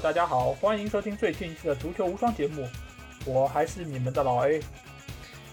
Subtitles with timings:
[0.00, 2.68] 大家好，欢迎收听最新一期的足球无双节目，
[3.26, 4.62] 我还是你们的老 A。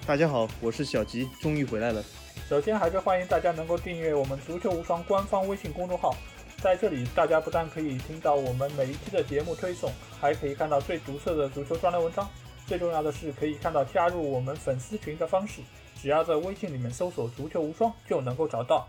[0.05, 2.03] 大家好，我是小吉，终于回来了。
[2.47, 6.15] 首先还是欢迎大家能够订阅我们足球无双官方微信公众号，
[6.61, 9.91] 在这里大家不但可以听到我们每一期的节目推送，
[10.21, 12.29] 还可以看到最独特的足球专栏文章。
[12.67, 15.61] 最重要的是，可以看到加入我们粉丝群的方式，
[15.99, 18.87] 只要在微信里面搜索“足球无双”就能够找到。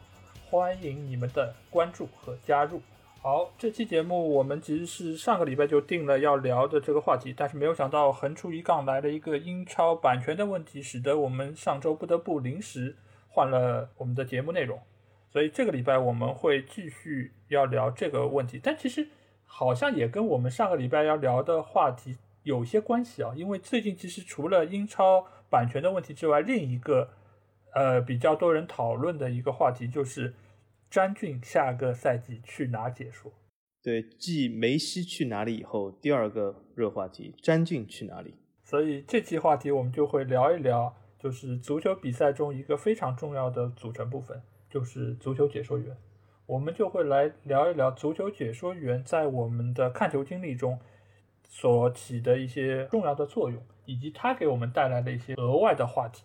[0.50, 2.82] 欢迎你们的关注和加入。
[3.28, 12.94] 好，这期节目我们其实是上个礼拜就定了要聊的这个话题，但是没有想到横出一杠来了一个英超版权的问题，使得我们上周不得不临时
[13.26, 14.80] 换了我们的节目内容。
[15.28, 19.08] 所以这个礼拜我们会继续要聊这个问题，但其实
[19.44, 27.08] 好像也跟我们上个礼拜要聊的话题有些关系啊，因为最近其实除了英超版权的问题之外，另一个
[27.74, 30.32] 呃比较多人讨论的一个话题就是。
[30.96, 33.30] 詹俊下个赛季去哪解说？
[33.82, 38.32] 对，继梅西去哪里以后，第二个热话题，詹俊去哪里？
[38.64, 45.94] 所以这期话题我们就会聊一聊，就是足球比赛中一个非常重要的组成部分，就是足球解说员。
[46.46, 50.78] 我们就会来聊一聊足球解说员在我们的看球经历中
[51.46, 56.24] 所起的一些重要的作用，以及他给我们带来的一些额外的话题。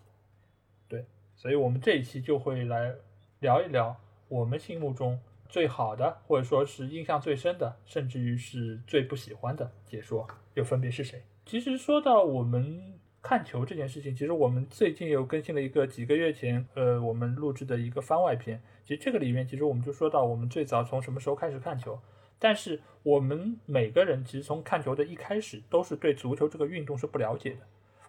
[0.88, 1.04] 对，
[1.36, 2.94] 所以我们这一期就会来
[3.40, 3.94] 聊一聊。
[4.32, 11.22] 我们心目中最好的，或者说是印象最深的，甚至于是最不喜欢的解说，又分别是谁？
[11.44, 18.58] 其实说到我们看球这件事情，其实我们最近又更新了一个几个月前，呃，我们录制的一个番外篇。
[18.86, 22.00] 其实这个里面，其实我们就说到我们最早从什么时候开始看球。
[22.38, 27.58] 但是我们每个人其实从看球的一开始，都是对足球这个运动是不了解的。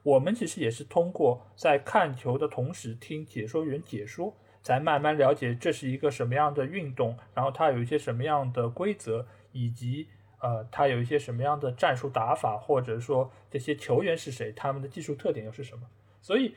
[0.04, 4.34] 我们其实也是通过在看球的同时听解说员解说。
[4.64, 10.08] 才慢慢了解这是一个什么样的运动，然后它有一些什么样的规则，以及
[10.40, 15.84] 呃，它有一些什么样的战术打法，或者说这些球员是谁，他们的技术特点又是什么。
[16.22, 16.56] 所以，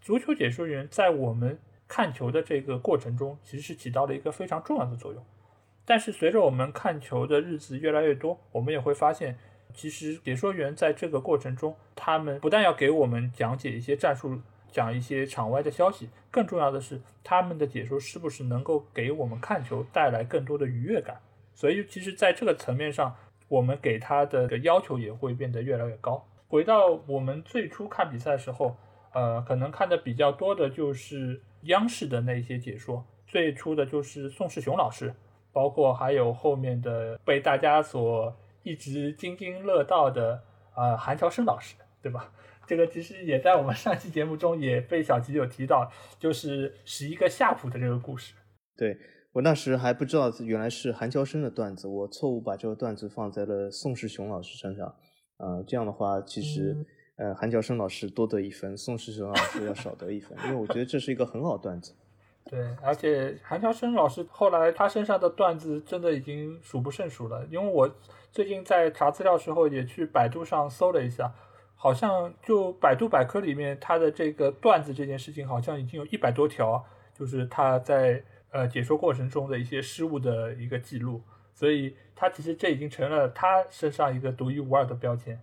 [0.00, 5.24] 足球解说员在我们看球的这个过程中，其实是起到了一个非常重要的作用。
[5.84, 9.36] 但是，随着我们看球的日子越来越多，我们也会发现，
[9.74, 14.40] 其实解说员在这个过程中，他们不但要给我们讲解一些战术。
[14.70, 21.20] 讲一些场外的消息，更重要的是他们的解说是不是能够给我们看球带来更多的愉悦感。
[21.54, 23.16] 所以，其实在这个层面上，
[23.48, 26.24] 我们给他的要求也会变得越来越高。
[26.46, 28.76] 回到我们最初看比赛的时候，
[29.12, 35.14] 呃，可能看的比较多的就是央视的那些解说，最初的就是宋世雄老师，
[35.52, 40.42] 包括还有后面的被大家所一直津津乐道的
[40.74, 42.30] 呃韩乔生老师，对吧？
[42.68, 48.34] 这个其实也在我们上期节目中也被小吉有提到，就是十一个夏普的这个故事。
[48.76, 48.96] 对
[49.32, 54.86] 我那时还不知道原来是韩乔生的段子，我错误把这个段子放在了宋世雄老师身上。
[55.38, 56.76] 啊，这样的话其实
[57.16, 61.94] 呃韩乔生老师多得一分，宋世雄老师要少得一分，因为我觉得这是一个很好段子。
[62.50, 67.88] 对，而且韩乔生老师后来他身上的段子真的已经数不胜数了，因为我
[68.30, 71.32] 最近在查资料时候也去百度上搜了一下。
[71.80, 76.84] 好像就百度百科里面，他的这个段子这件事情，好像已经有一百多条，
[77.14, 81.22] 就是他在呃解说过程中的一些失误的一个记录，
[81.54, 85.40] 所以他其实这已经成了他身上一个独一无二的标签。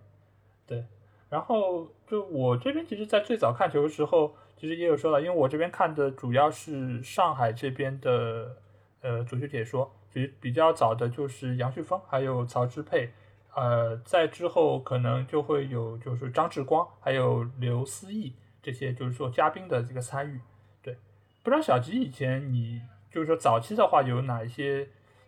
[0.66, 0.84] 对，
[1.30, 8.54] 然后就我这边其实，在最早看球的时候，其实也有说到，因为我这边看的主要是上海这边的
[9.00, 13.10] 呃足球解说，其实比较早的就是杨旭峰，还有曹志佩。
[13.56, 20.38] 呃，在之后可能就会有，就是张志光，还有刘思义这些，就是说嘉宾的这个参与。
[20.82, 20.94] 对，
[21.42, 24.86] 不知道小吉以前你就是说早期的话，有哪一些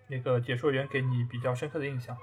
[0.08, 2.14] 那个解说员给你比较深刻的印象？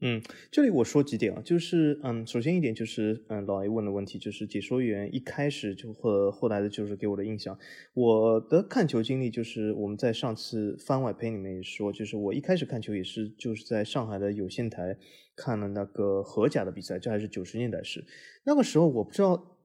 [0.00, 0.22] 嗯，
[0.52, 7.58] 这里我说几点啊，就是嗯，首先一点就是嗯，老 A 问的问题就是解说员一开始就和后来的就是给我的印象，
[7.94, 14.96] 我的看球经历就是我们在上次番外篇里面也说，就是我一开始看球也是就是在上海的有线台
[15.34, 18.04] 看了那个荷甲的比赛，这还是九十年代时，
[18.44, 19.58] 那个时候我不知道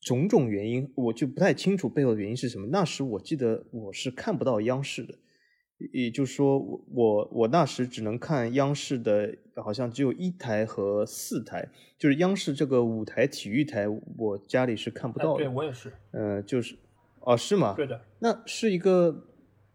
[0.00, 5.18] 种种原因，我就不太清楚背后的原因是什么，那时我记得我是看不到央视的。
[5.92, 11.68] 也就是说，我我我那时只能看央视的，好像只有一台和四台，
[11.98, 13.86] 就是央视这个五台体育台，
[14.16, 15.38] 我家里是看不到的。
[15.38, 15.92] 对我也是。
[16.10, 16.76] 呃，就是，
[17.20, 17.74] 哦，是吗？
[17.74, 18.00] 对的。
[18.18, 19.26] 那是一个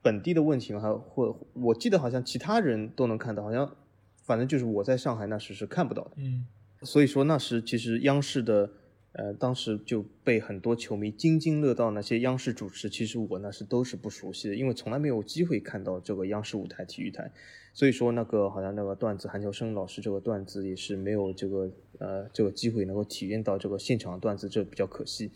[0.02, 0.80] 本地的问题吗？
[0.80, 3.76] 还或我记得好像其他人都能看到，好像
[4.24, 6.12] 反正就是我在上海那时是看不到的。
[6.18, 6.46] 嗯。
[6.84, 8.70] 所以说那时其实央视的
[9.18, 11.92] 呃，当时就被很多球迷津津乐道。
[11.92, 17.32] 那些央视主持，其实我那是都是不熟悉的，因为从来没有机会看到这个央视舞台体育台。
[17.74, 21.70] 所以说，那个好像那个段子，韩乔生老师这个段子也是没有这个
[22.00, 25.30] 呃这个机会能够体验到这个现场段子，这比较可惜。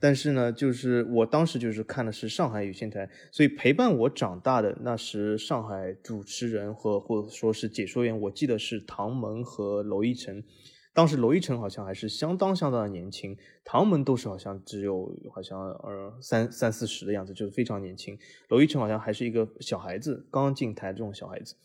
[0.00, 10.42] 但是呢，就是我当时就是看的是上海有线台，所以陪伴我长大的那时上海主持人和或者说是解说员，我记得是唐蒙和娄艺晨。
[10.94, 18.16] 当时娄艺晨好像还是相当相当的年轻，唐门都是好像只有好像呃三三四十的样子，就是非常年轻。
[18.48, 21.56] 娄艺晨好像还是一个小孩子，刚进台这种小孩子。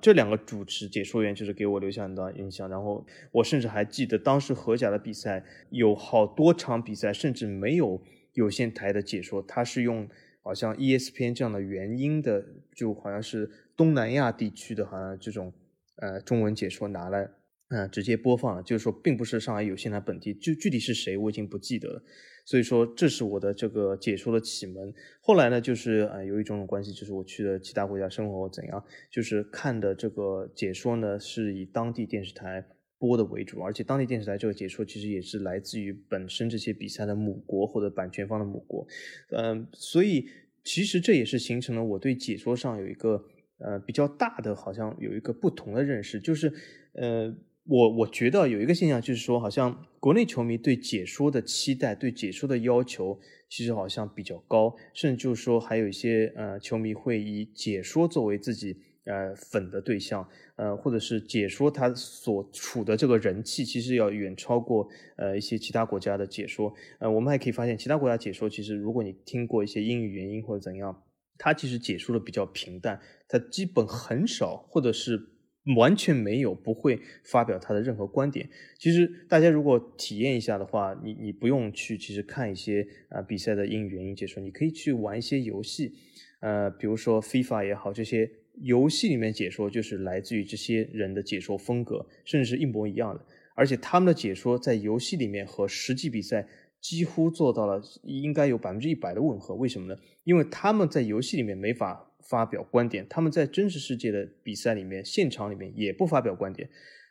[0.00, 8.00] 这两个主持解说员就是给我留下很大印象，然后我甚至还记得当时荷甲的比赛有好多场比赛，甚至没有
[8.34, 10.08] 有线台的解说，他是用
[10.42, 15.52] 好像 ESPN 这样的原音的，就好像是东南亚地区的好像这种
[15.96, 17.30] 呃中文解说拿来。
[17.68, 22.00] 嗯，直接播放了，就是说，并不是上海有线台本地，就具体是谁，我已经不记得了。
[22.44, 24.94] 所以说，这是我的这个解说的启蒙。
[25.20, 32.64] 后来呢，就是呃，有一种种关系，就是我去了其他国家生活怎样，就是看的这个解说呢，是以当地电视台
[32.98, 38.86] 播的为主，而且当地电视台这个解说其实也是来自于本身这些比赛的母国或者版权方的母国。
[39.30, 40.28] 嗯，所以
[40.62, 43.24] 其实这也是形成了我对解说上有一个
[43.58, 46.52] 呃比较大的，好像有一个不同的认识，就是
[46.92, 47.34] 呃。
[47.68, 53.18] 我我觉得有一个现象，就是说，好像国内球迷对解说的期待、对解说的要求，
[53.48, 66.72] 其实好像比较高，甚至就是说，还有一些呃球迷会以解说作为自己呃粉的对象，呃，或者是解说他所处的这个人气，其实要远超过呃一些其他国家的解说。
[67.00, 71.02] 呃，我们还可以发现，其他国家解说其实，如果你听过一些英语原因或者怎样，
[71.36, 75.30] 他其实解说的比较平淡，他基本很少，或者是。
[75.74, 78.48] 完全没有，不会发表他的任何观点。
[78.78, 85.92] 其实大家如果体验一下的话，你你不用去其实看一些啊比赛的英语原因解说，你可以去玩一些游戏，
[86.38, 88.30] 呃，比如说 FIFA 也好，这些
[88.62, 93.24] 游戏里面解说就是来自于这些人的解说风格，甚至是一模一样的。
[93.56, 96.46] 而且他们的解说在游戏里面和实际比赛
[96.80, 99.54] 几乎做到了应该有百分之一百的吻合。
[99.56, 99.98] 为什么呢？
[100.22, 102.12] 因为他们在游戏里面没法。
[102.28, 106.68] 发表观点，他们在真实世界的比赛里面、现场里面也不发表观点，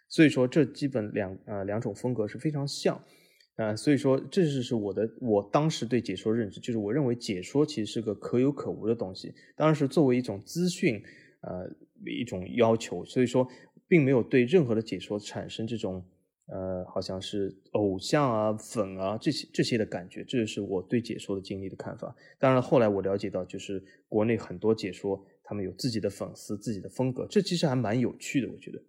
[0.10, 3.02] 所以说这基本两呃两种风格是非常像，
[3.56, 11.02] 呃，所以说这就是我的我当时对解说认知，就是我认为解说其实是个可有可无的东西，当然是作为一种资讯
[11.42, 11.70] 呃
[12.06, 13.48] 一种要求，所以说
[13.88, 16.04] 并没有对任何的解说产生这种。
[16.48, 22.16] 呃，好像是偶像啊、粉啊这些这些的感觉，这就是我对解说的经历的看法。
[22.38, 28.48] 当然，后来我了解到，就是国内很多解说，他们有自己的粉丝、自己的风格，这其实还蛮有趣的。
[28.52, 28.80] 我觉得，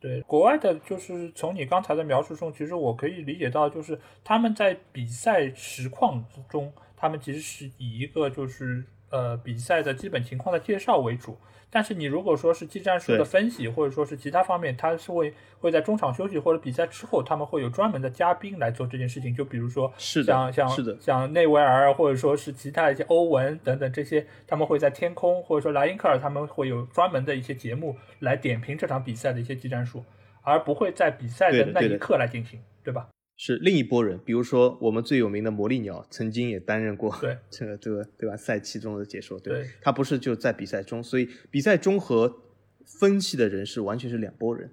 [0.00, 11.36] 对国外的，就是从你刚才的描述中，其实我可以理解到，就是他们在比赛实况之中，他们其实是以一个就是呃比赛的基本情况的介绍为主。
[11.68, 19.34] 但是你如果说是技战术的分析，或者说是其他方面，他是会会在中场休息或者比赛之后，他们会有专门的嘉宾来做这件事情。
[19.34, 19.92] 就比如说，
[20.22, 20.68] 像像
[21.00, 30.04] 像内维尔，或者说是其他一些欧文等等这些，他们会在天空或者说莱因克尔，他们会有专门的一些节目来点评这场比赛的一些技战术，
[30.42, 33.08] 而不会在比赛的那一刻来进行，对吧？
[33.36, 38.36] 是另一波人，比如说我们最有名的魔力鸟，曾经也担任过对这 个这个对吧？
[38.36, 42.42] 赛期中的解说，对，他不是就在比赛中，所以比赛中和
[42.84, 44.70] 分析的人是完全是两拨人。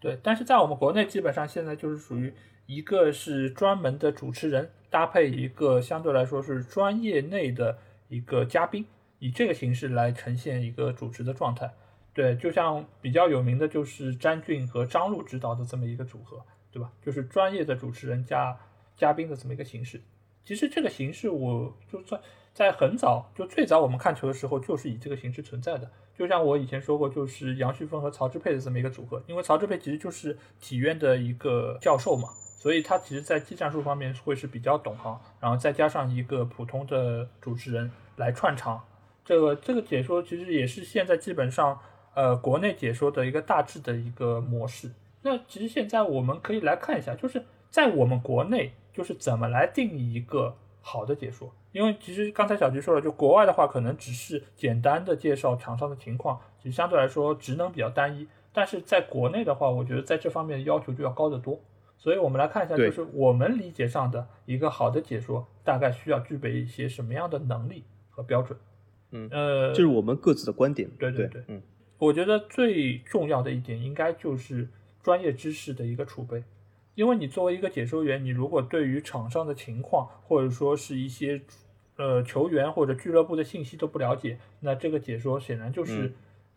[0.00, 2.32] 对，但是在我们国内，基本上现在就是属于
[2.64, 7.76] 一个是专门的主持人，搭配一个相对来说是专业内的
[8.08, 8.86] 一个嘉宾，
[9.18, 11.70] 以这个形式来呈现一个主持的状态。
[12.14, 16.42] 对，就像比较有名的就是詹俊和张璐指导的这么一个组合。
[16.72, 16.90] 对吧？
[17.02, 18.56] 就是专业的主持人加
[18.96, 20.00] 嘉宾的这么一个形式。
[20.44, 22.20] 其实这个形式，我就算
[22.52, 25.90] 在很早就最早我们看球的时候，就是以这个形式存在的。
[26.16, 29.22] 就像我以前说过，就是杨旭峰和曹志佩的这么一个组合。
[29.26, 35.18] 因为曹志佩其实就是体院的一个教授嘛，所以他其实在技战术方面会是比较懂行。
[35.40, 38.84] 然后再加上一个普通的主持人来串场，
[39.24, 41.78] 这个这个解说其实也是现在基本上
[42.14, 44.90] 呃国内解说的一个大致的一个模式。
[45.22, 51.54] 那其实现在我们可以来看一下，就是在我们国内，就是怎么来定义一个好的解说。
[51.72, 58.26] 因为其实刚才小菊说了，就国外的话，可能只是简单的介绍厂商的情况，其实相对来说职能比较单一。
[58.52, 61.60] 但是在国内的话，我觉得在这方面的要求就要高得多。
[61.96, 68.58] 所以我们来看一下，就是我们理解上的一个好的解说，大概需要具备一些什么样的能力和标准。
[69.10, 70.90] 嗯，呃，这是我们各自的观点。
[70.98, 71.62] 对对对，嗯，
[71.98, 74.66] 我觉得最重要的一点应该就是。
[75.02, 76.42] 专业知识的一个储备，
[76.94, 81.40] 因为你作为一个解说员，你如果对于场上的情况，或者说是一些
[81.96, 86.12] 呃球员或者俱乐部的信息都不了解，那这个解说显然就是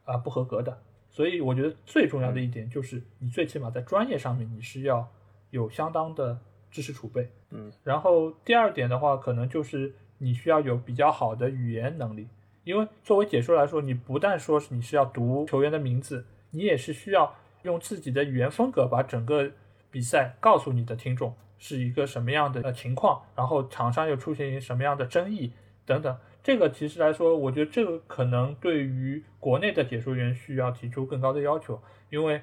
[0.05, 0.77] 啊不合格的。
[1.09, 5.07] 所以我觉得最重要的一点就是，你最起码在专业上面你是要
[5.51, 6.39] 有相当的
[6.71, 7.29] 知识储备。
[7.51, 12.27] 嗯，然后第二点的话，可能就是你需要有比较好的语言能力，
[12.63, 19.51] 因为作为解说来说，你不但说是你是要读球员的名字，你也是需要用自己的语言风格把整个
[19.89, 25.51] 比赛告诉你的听众是一个什么样的呃情况，然后场上又出现什么样的争议
[25.85, 26.17] 等等。
[26.43, 32.41] 这个其实来说，我觉得这个可能对于国内的解说员需要提出更高的要求，因为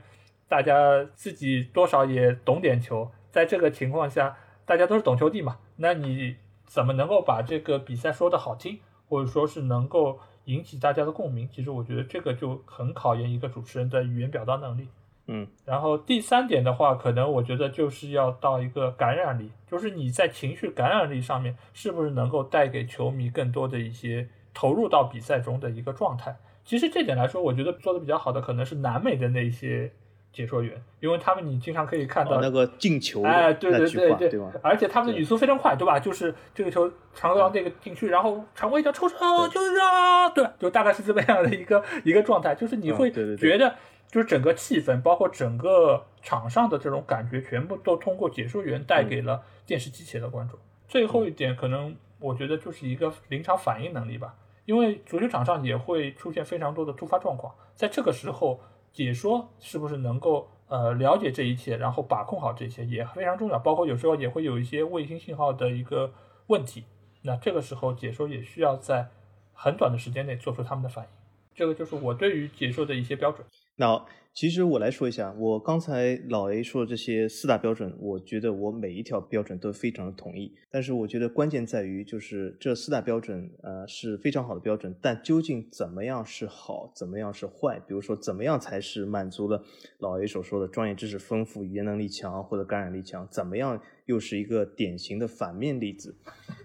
[0.48, 11.46] 大家自己多少也懂点球，在这个情况下，大家都是懂球帝嘛，那你怎么能够把这个比赛说的好听，或者说是能够引起大家的共鸣？
[11.52, 14.88] 其实我觉得这个就很考验一个主持人的语言表达能力。
[15.32, 26.36] 嗯，然后第三点的话，可能我觉得就是要到一个感染力，就是你在情绪感染力上面是不是能够带给球迷更多的一些投入到比赛中的一个状态。
[26.64, 29.92] 其实这点来说，我觉得做的比较好的可能是南美的那些
[30.32, 36.00] 解说员，因为他们你经常可以看到那个进球，哎，对对对对，对而且他们的语速非常快，对吧？
[36.00, 39.16] 就是这个球传到那个禁区，然后传过一脚抽射，
[39.48, 43.72] 就是啊，对，就大概是这么样的一个一个状态，就是你会觉得。
[44.10, 50.58] 就是整个气氛，包括整个场上的这种感觉，全部都通过解说员带给了电视机前的观众。
[50.88, 58.58] 最后一点，可能我觉得就是一个临场反应能力吧，因为足球场上也会出现非常多的突发状况，在这个时候，
[58.92, 63.60] 解说是不是能够呃了解这一切，然后把控好这些也非常重要。
[63.60, 66.12] 包括有时候也会有一些卫星信号的一个
[66.48, 66.82] 问题，
[67.22, 69.08] 那这个时候解说也需要在
[69.52, 71.10] 很短的时间内做出他们的反应。
[71.54, 73.46] 这个就是我对于解说的一些标准。
[73.80, 80.54] 那其实我来说一下，我刚才老 A 说的这些四大标准，我觉得我每一条标准都非常的同意。
[80.70, 87.80] 但是我觉得关键在于，就是这四大标准，呃，是非常好的标准，但究竟怎么样是好，怎么样是坏？
[87.88, 89.64] 比如说，怎么样才是满足了
[89.98, 93.26] 老 A 所说的专业知识丰富、语言能力强或者感染力强？
[93.30, 96.14] 怎么样又是一个典型的反面例子？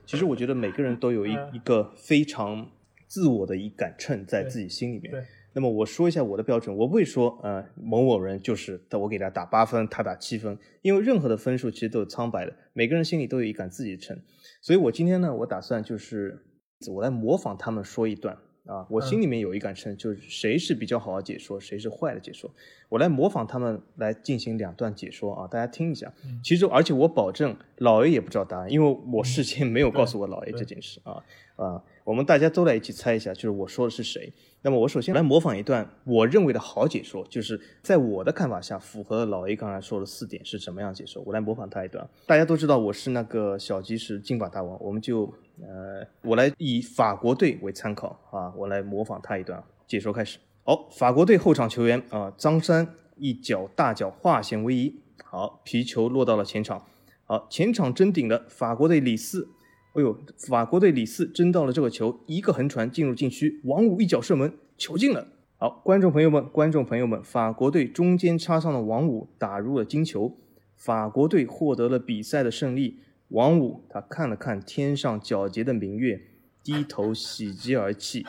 [0.05, 2.69] 其实我觉得每个人都有一一个非常
[3.07, 5.25] 自我的一杆秤在自己心里面。
[5.55, 14.19] 那么我说一下我的标准，我不会说，呃，某某人就是，我给他打八分，他打七分，因为任何的分数其实都是苍白的，每个人心里都有一杆自己的秤，
[14.61, 16.43] 所以我今天呢，我打算就是，
[16.91, 22.51] 我来模仿他们说一段啊，我心里面有一杆秤，就是谁是比较好的解说，谁是坏的解说，
[22.89, 26.11] 我来模仿他们来进行两段解说啊，大家听一下。
[26.43, 31.23] 其实而且我保证老 A 也不知道答案，因为我事先没有告诉我老 A 这件事啊
[31.55, 34.33] 啊，我们大家都来一起猜一下，就是我说的是谁。
[34.65, 41.21] 那么我首先来模仿一段我认为的好解说，就是在我的看法下符合老 A 刚才说的四点是什么样解说。
[41.23, 42.09] 我来模仿他一段。
[42.25, 45.31] 大家都知道我是那个小鸡是金把大王，我们就
[45.61, 50.39] 呃，我来以法国队为参考啊，我来模仿他一段解说开始。
[50.63, 56.83] 好，法国队后场球员啊，张三一脚大脚化险为夷，好，皮球落到了前场，
[57.25, 59.47] 好，前场争顶的，法国队李四。
[59.95, 65.25] 哎呦，法国队李四争到了这个球，一个横传进入禁区，王五一脚射门，球进了。
[65.57, 70.37] 好，观众朋友们，观众朋友们，法国队中间插上了王五，打入了金球，
[70.75, 72.99] 法国队获得了比赛的胜利。
[73.29, 76.19] 王五他看了看天上皎洁的明月，
[76.61, 78.25] 低头喜极而泣。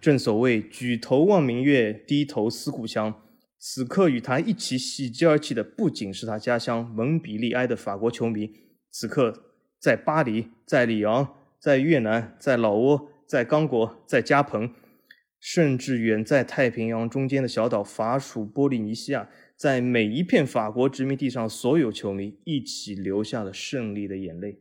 [0.00, 3.12] 正所谓举头望明月，低头思故乡。
[3.58, 8.50] 此刻与他一起喜极而泣的，不仅是他家乡蒙彼利埃的法国球迷。
[8.90, 9.50] 此刻。
[9.84, 14.72] 在巴黎，在里昂，在越南，在老挝，在刚果，在加蓬，
[15.38, 24.58] 甚至远在太平洋中间的小岛法属波利尼西亚，在每一片法国殖民地上，所有球迷一起流下了胜利的眼泪。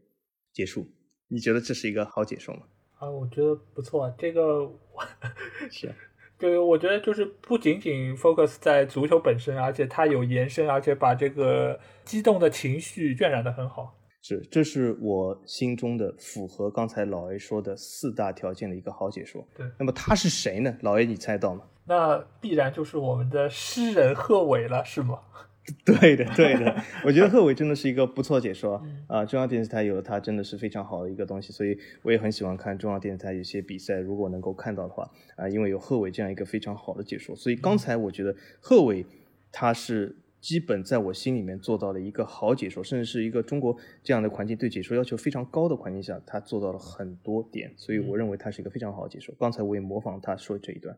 [0.51, 0.91] 结束，
[1.29, 2.63] 你觉得这是一个好解说吗？
[2.99, 4.13] 啊，我觉得不错。
[4.17, 4.69] 这个
[5.71, 5.89] 是，
[6.37, 13.97] 这个我觉得就是不仅仅 focus 在足球本身，而且它有延伸，而且把这个激动的情绪渲染的很好。
[14.25, 19.45] 是，这是我心中的符合刚才老 A 说的四大条件的一个好解说。
[19.53, 20.77] 对，那么他是谁呢？
[20.79, 21.65] 老 A，你猜到吗？
[21.85, 25.19] 那必然就是我们的诗人贺炜了，是吗？
[25.83, 26.73] 对的，对的。
[27.05, 29.25] 我觉得贺炜真的是一个不错解说啊。
[29.25, 33.99] 中央电视台有他，真的是非常好的一个东西，所以我也很喜欢看中央电视台有些比赛。
[33.99, 39.05] 如果能够看到的话啊，因为有贺炜这样一个非常好的解说，所以刚才我觉得贺炜
[39.51, 40.15] 他是。
[40.43, 49.33] 基本在我心里面做到了一个好解说，甚至是一个中国这样的环境对解说要求非常高的环境下，他做到了很多点，所以我认为他是一个非常好的解说。
[49.39, 50.97] 刚才我也模仿他说这一段。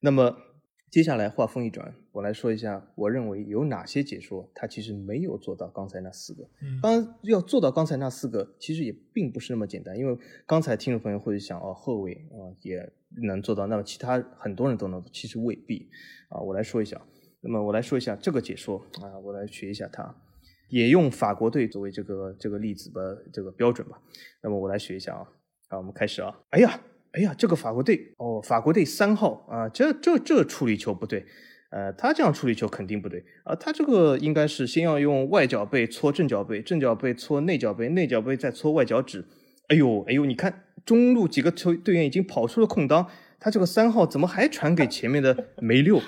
[0.00, 0.36] 那么
[0.90, 6.44] 接下来话锋一转，我来说一下，我认为有哪些解说他其实没有做到刚才那四个。
[6.60, 12.92] 嗯，当然要做到刚才那四个，其实也并不是那么简单，因为刚才听众朋友会想，哦，后卫啊也
[13.22, 15.88] 能做到，那么其他很多人都能，其实未必
[16.28, 16.40] 啊。
[16.40, 17.00] 我来说一下，
[17.46, 20.14] 那么我来说一下这个解说啊，我来学一下他，
[20.68, 23.98] 也用法国队作为这个这个例子的这个标准吧。
[24.42, 25.26] 那么我来学一下啊，
[25.68, 26.34] 好，我们开始啊。
[26.50, 26.80] 哎呀。
[27.12, 31.24] 哎呀，这个法国队哦，法国队三号啊，这这这处理球不对，
[31.70, 39.24] 呃，他这样处理球肯定不对啊，他这个应该是先要用外脚背搓正脚背，正脚背搓内脚背，内脚背再搓外脚趾。
[39.68, 43.08] 哎呦哎呦，你看中路几个球队员已经跑出了空当，
[43.40, 45.98] 他这个三号怎么还传给前面的梅六？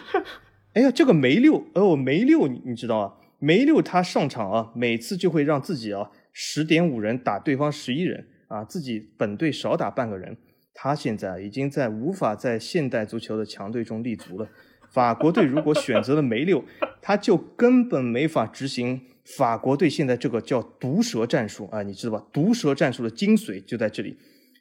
[0.79, 3.13] 哎呀，这个梅六哦，梅六你你知道啊？
[3.41, 10.37] 梅六他上场啊，每次就会让自己啊十点五人打对方十一人啊，自己本队少打半个人。
[10.73, 14.49] 他现在已经在无法在现代足球的强队中立足了。
[14.93, 16.65] 法国队如果选择了梅六，
[17.03, 19.01] 他就根本没法执行
[19.37, 22.25] 法国队现在这个叫毒蛇战术啊，你知道吧？
[22.33, 24.17] 毒蛇战术的精髓就在这里。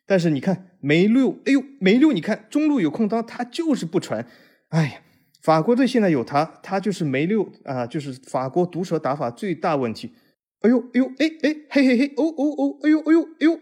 [0.08, 4.26] 但是你看梅六，哎呦，梅六，你看中路有空当，他就是不传。
[4.70, 5.02] 哎呀，
[5.42, 10.14] 法国队现在有他，他就是梅六啊，就是法国毒蛇打法最大问题。
[10.62, 13.60] 哎呦，哎呦，哎哎，嘿嘿嘿，哦哦哦，哎呦哎呦哎呦，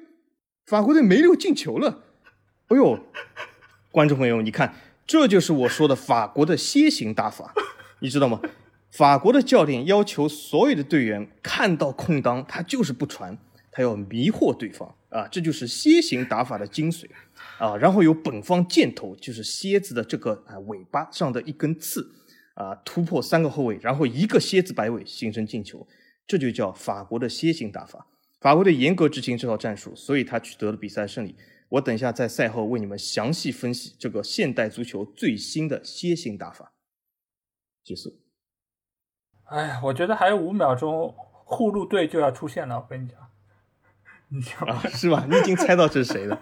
[0.65, 2.03] 法国队梅六进球了。
[2.67, 3.00] 哎呦，
[3.91, 4.74] 观众朋友，你看，
[5.05, 7.53] 这就是我说的法国的楔形打法，
[8.00, 8.39] 你知道吗？
[8.89, 13.38] 法国的教练要求所有的队员看到空当，他就是不传，
[13.75, 17.10] 他要迷惑对方啊，这就是楔形打法的精髓
[17.58, 17.75] 啊。
[17.75, 22.10] 然后有本方箭头，就是蝎子的这个啊尾巴上的一根刺
[22.53, 25.86] 啊，突破三个后卫，然后一个蝎子摆尾形成进球，
[26.25, 28.08] 这就叫法国的楔形打法。
[28.39, 31.36] 法国队严格执行这套战术，所以他取得了比赛胜利。
[31.67, 36.71] 我等一下在赛后为你们详细分析这个现代足球最新的楔形打法。
[37.84, 38.21] 结束。
[39.45, 42.80] 哎，我觉得还有五秒钟，护路队就要出现了。
[42.80, 43.17] 我跟你讲，
[44.67, 45.26] 啊，是吧？
[45.30, 46.41] 你已经猜到这是谁了？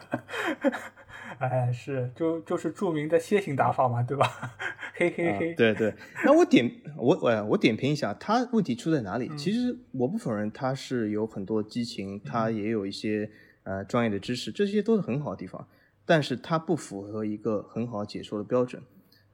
[1.39, 4.55] 哎，是，就就是著名的楔形打法嘛，对吧？
[4.95, 5.53] 嘿嘿嘿。
[5.55, 5.93] 对对。
[6.23, 9.29] 那我点我我我点评一下，他问题出在哪里？
[9.37, 13.31] 其实我不否认他是有很多激情，他也有一些。
[13.65, 15.65] 呃，专业的知识，这些都是很好的地方，
[16.05, 18.83] 但是他不符合一个很好解说的标准。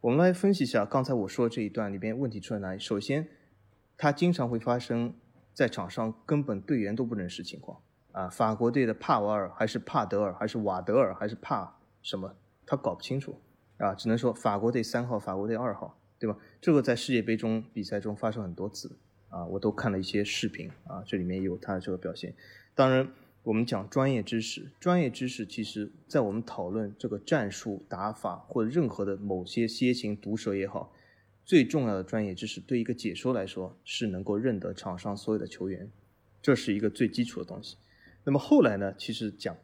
[0.01, 2.77] 我们来分析一下刚才我说这一段里边问题出在哪里。
[2.77, 3.27] 首先，
[3.97, 5.15] 他经常会发生
[5.51, 7.79] 在场上根本队员都不认识情况
[8.19, 13.39] 啊，法国队的帕瓦尔还是帕德尔还是瓦德尔还是帕什么，他搞不清楚
[13.77, 16.37] 啊，只能说法国队三号，法国队二号，对吧？
[16.59, 18.91] 这个在世界杯中比赛中发生很多次
[19.29, 22.35] 啊，我都看了一些视频啊，这里面有他的这个表现，
[22.75, 23.09] 当然。
[23.43, 30.91] 我们讲专业知识，专业知识其实，在我们讨论这个战术打法或者任何的某些楔形毒蛇也好，
[31.45, 35.89] 最重要的专业知识，对一个解说来说是能够认得场上所有的球员，
[36.41, 37.77] 这是一个最基础的东西。
[38.23, 39.55] 那么后来呢，其实讲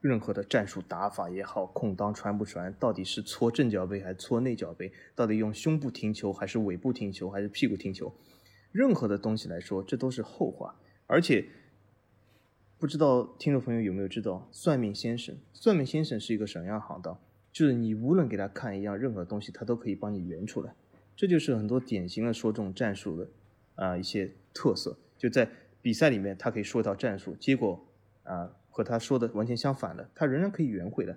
[0.00, 8.14] 任何的战术打法也好，空当传不传，到底是搓正脚背还是搓内脚背，到底用胸部停球还是尾部停球还是屁股停球，
[8.70, 10.76] 任何的东西来说，这都是后话，
[11.06, 11.46] 而且。
[12.78, 17.16] 不知道听众朋友有没有知道，算命先生，算命先生是一个什么样行当？
[17.52, 20.74] 就是你无论给他看一样任何东西，他都可以帮你圆出来。
[21.14, 23.28] 这就是很多典型的说这种战术的
[23.76, 24.98] 啊一些特色。
[25.16, 25.48] 就在
[25.82, 27.86] 比赛里面，他可以说一套战术，结果
[28.22, 31.14] 啊和他说的完全相反的，他仍然可以圆回来。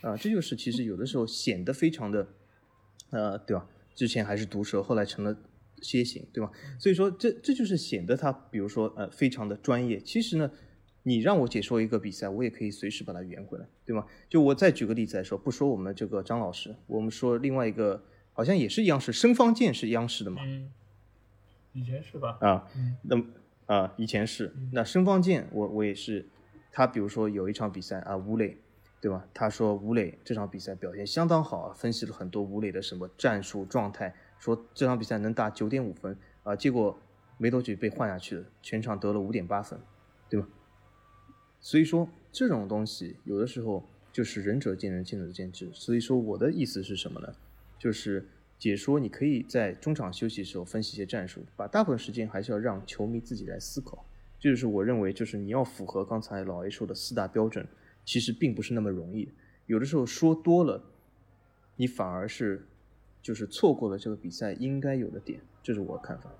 [0.00, 2.26] 啊，这就是其实有的时候显得非常的，
[3.10, 3.68] 呃，对吧？
[3.94, 5.36] 之前还是毒蛇，后来成了
[5.82, 6.50] 楔形，对吧？
[6.78, 10.00] 所以说这这就是显得他，比如说呃，非常的专业。
[10.00, 10.50] 其实呢。
[11.06, 14.06] 你让我解说一个比赛，我也可以随时把它圆回来，对吗？
[14.26, 20.40] 就我再举个例子来说，不说我们这个张老师，我们说另外一个，好像也是央视，申方健是央视的嘛？
[20.42, 20.72] 嗯，
[21.74, 22.38] 以前是吧？
[22.40, 22.66] 啊，
[23.02, 23.26] 那么
[23.66, 24.52] 啊，以前是。
[24.72, 26.26] 那申方健，我我也是，
[26.70, 28.56] 他比如说有一场比赛啊，吴磊，
[29.00, 29.26] 对吧？
[29.32, 36.98] 他说吴磊这场比赛表现相当好啊，分析了很多吴磊的什么战术状态，说这场比赛能打九点五分啊，结果
[37.38, 39.78] 没多久被换下去了，全场得了五点八分，
[40.28, 40.46] 对吧？
[41.60, 45.70] 所以说这种东西有的时候就是仁者见仁，见者见智。
[45.72, 47.34] 所以说我的意思是什么呢？
[47.78, 54.04] 就是解说你可以在中场休息的时候分析一些战术，把大部分时间还是要让球迷自己来思考。
[54.38, 57.66] 这就是我认为，就是你要符合刚才老 A 说的四大标准，
[58.04, 59.28] 其实并不是那么容易。
[59.66, 60.82] 有的时候说多了，
[61.76, 62.66] 你反而是
[63.22, 65.40] 就是错过了这个比赛应该有的点。
[65.62, 66.30] 这是我的看法。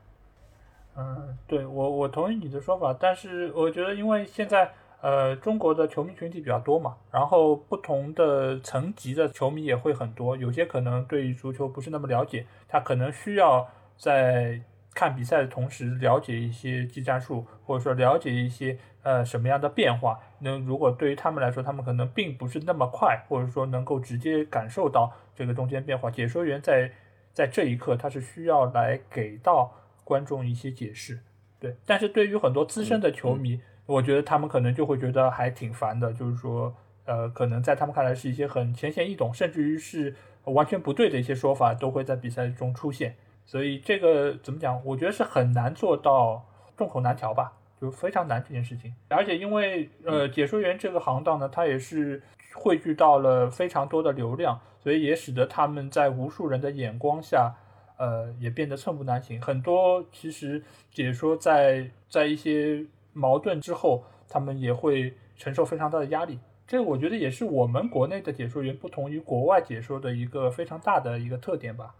[0.96, 4.72] 嗯，对我我同意你的说法，但是我觉得因为现在。
[5.04, 14.58] 呃，中国的球迷群体比较多嘛，然后不同的层级的球迷也会很多，有些可能对于足球不是那么了解，他可能需要在
[14.94, 20.18] 看比赛的同时了解一些技战术，或者说了解一些呃什么样的变化。
[20.38, 26.90] 那如果对于他们来说，他们可能并不是那么快，或者说能够直接感受到这个中间变化，解说员在
[27.34, 29.70] 在这一刻他是需要来给到
[30.02, 31.20] 观众一些解释。
[31.60, 43.14] 对，但是对于很多资深的球迷，我觉得他们可能就会觉得还挺烦的，就是说，呃，可能在他们看来是一些很浅显易懂，甚至于是完全不对的一些说法，都会在比赛中出现。
[43.44, 44.80] 所以这个怎么讲？
[44.84, 46.44] 我觉得是很难做到
[46.76, 48.94] 众口难调吧，就非常难这件事情。
[49.08, 52.22] 而且因为呃，解说员这个行当呢，它也是
[52.54, 57.54] 汇聚到了非常多的流量，所以也使得他们在无数人的眼光下。
[57.96, 59.40] 呃，也变得寸步难行。
[59.40, 66.38] 很多其实解说在在一些矛盾之后，他们也会承受非常大的压力。
[66.66, 71.94] 这我觉得也是我们国内的解说员不同于国外解说的一个非常大的一个特点吧，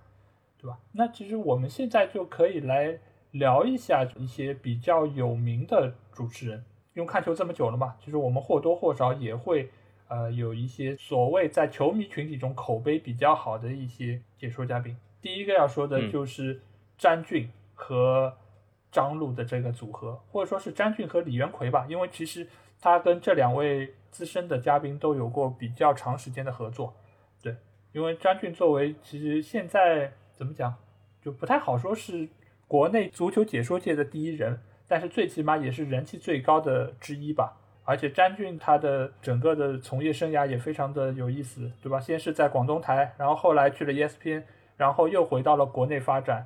[0.59, 0.79] 对吧？
[0.92, 2.98] 那其实我们现在就可以来
[3.33, 9.68] 聊一下一些比较有名的主持人，因为看球这么久了嘛，其实我们或多或少也会
[10.09, 14.96] 呃有一些所谓在球迷群体中口碑比较好的一些解说嘉宾。
[15.20, 16.62] 第一个要说的就是
[16.96, 18.35] 詹俊和
[18.95, 22.47] 张璐的这个组合，或者说是詹俊和李元奎吧，因为其实
[22.81, 26.95] 他跟这两位资深的嘉宾都有过比较长时间的合作。
[27.43, 27.57] 对，
[27.91, 30.73] 因为詹俊作为其实现在怎么讲，
[31.21, 32.29] 就不太好说是
[32.69, 37.57] 国内足球解说界的第一人，但是最起码也是人气最高的之一吧。
[37.83, 41.99] 而且詹俊他的整个的从业生涯也非常的有意思，对吧？
[41.99, 44.45] 先是在广东台，然后后来去了 ESPN。
[44.77, 46.45] 然后又回到了国内发展，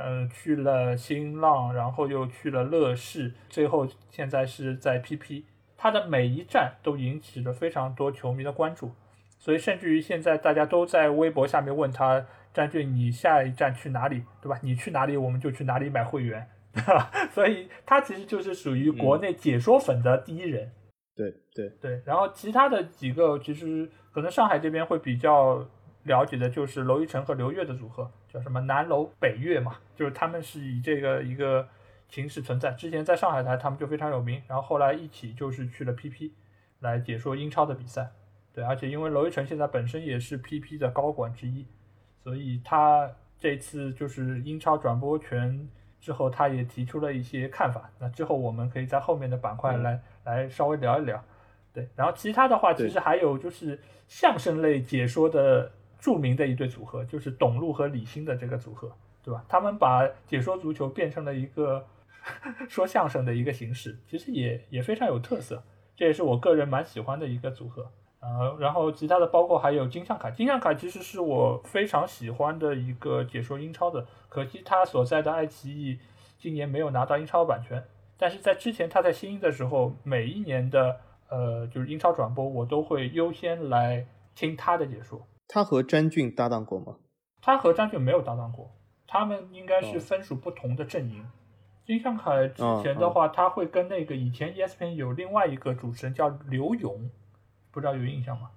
[0.00, 5.44] 嗯，去了新浪，然后又去了乐视，最后现在是在 PP。
[5.76, 8.92] 他的每一站都引起了非常多球迷的关注，
[9.38, 14.24] 所以甚至于现在大家都在微博下面问他：“张俊，你下一站去哪里？
[14.42, 14.58] 对吧？
[14.62, 16.48] 你去哪里，我们就去哪里买会员。
[17.32, 20.72] ”所以他其实就是属于国内解说粉的第一人。
[21.14, 25.64] 对对对，然后其他的几个其实可能上海这边会比较。
[26.08, 31.68] 了解的就是娄艺晨和刘越的组合，叫什么南楼北越嘛，就是他们是以这个一个
[32.08, 32.72] 形式存在。
[32.72, 36.32] 之前在上海台他们就非常有名，然后后来一起就是去了 PP
[36.80, 38.10] 来解说英超的比赛。
[38.52, 41.64] 对，而且因为娄艺晨现在本身也是 PP 的高管之一，
[42.24, 45.68] 所以他这次就是英超转播权
[46.00, 47.90] 之后，他也提出了一些看法。
[48.00, 51.22] 那之后我们可以在后面的板块来来稍微聊一聊。
[51.72, 55.72] 对，然后其他的话其实还有就是相声类解说的。
[55.98, 59.44] 著名的一对组合就是董路和李欣的这个组合，对吧？
[59.48, 61.84] 他们把解说足球变成了一个
[62.68, 65.62] 说相声的一个形式，其实也也非常有特色，
[65.96, 67.90] 这也是我个人蛮喜欢的一个组合。
[68.20, 75.98] 呃，然后其他的包括还有金像凯，金像凯其实是我非常喜欢的一个解说英超的，可惜他所在的爱奇艺
[76.36, 77.84] 今年没有拿到英超版权，
[78.16, 85.24] 但是在之前他在新英的时候，每一年的呃就是英超转播，我都会优先来听他的解说。
[85.48, 86.96] 他和詹俊搭档过吗？
[87.40, 88.70] 他和詹俊没有搭档过，
[89.06, 91.24] 他们应该是分属不同的阵营。
[91.86, 97.10] 金相凯之前的话，他会跟那个以前 ESPN 有另外一个主持人叫刘勇，
[97.70, 98.50] 不知道有印象吗？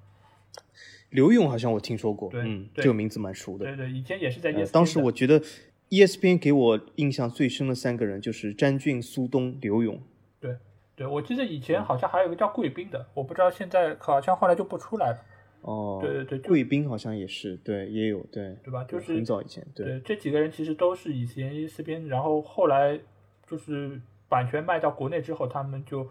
[1.11, 3.65] 刘勇好像我听说过，嗯，这个名字蛮熟的。
[3.65, 4.71] 对对，以前也是在 ESPN。
[4.71, 5.41] 当时我觉得
[5.89, 10.01] ESPN 给我印象最深的三个人就是詹俊、苏东、刘勇。
[10.41, 10.57] 对
[10.95, 15.25] 对，我记得以前好像还有一个叫贵宾的，我不知道现在好像后来就不出来了。
[15.61, 18.83] 哦，对对对，贵宾好像也是，对，也有，对，对吧？
[18.83, 22.99] 就是很早以前，对，这几个人其实都是以前 ESPN，然后后来
[23.47, 26.09] 就是版权卖到国内之后，他们就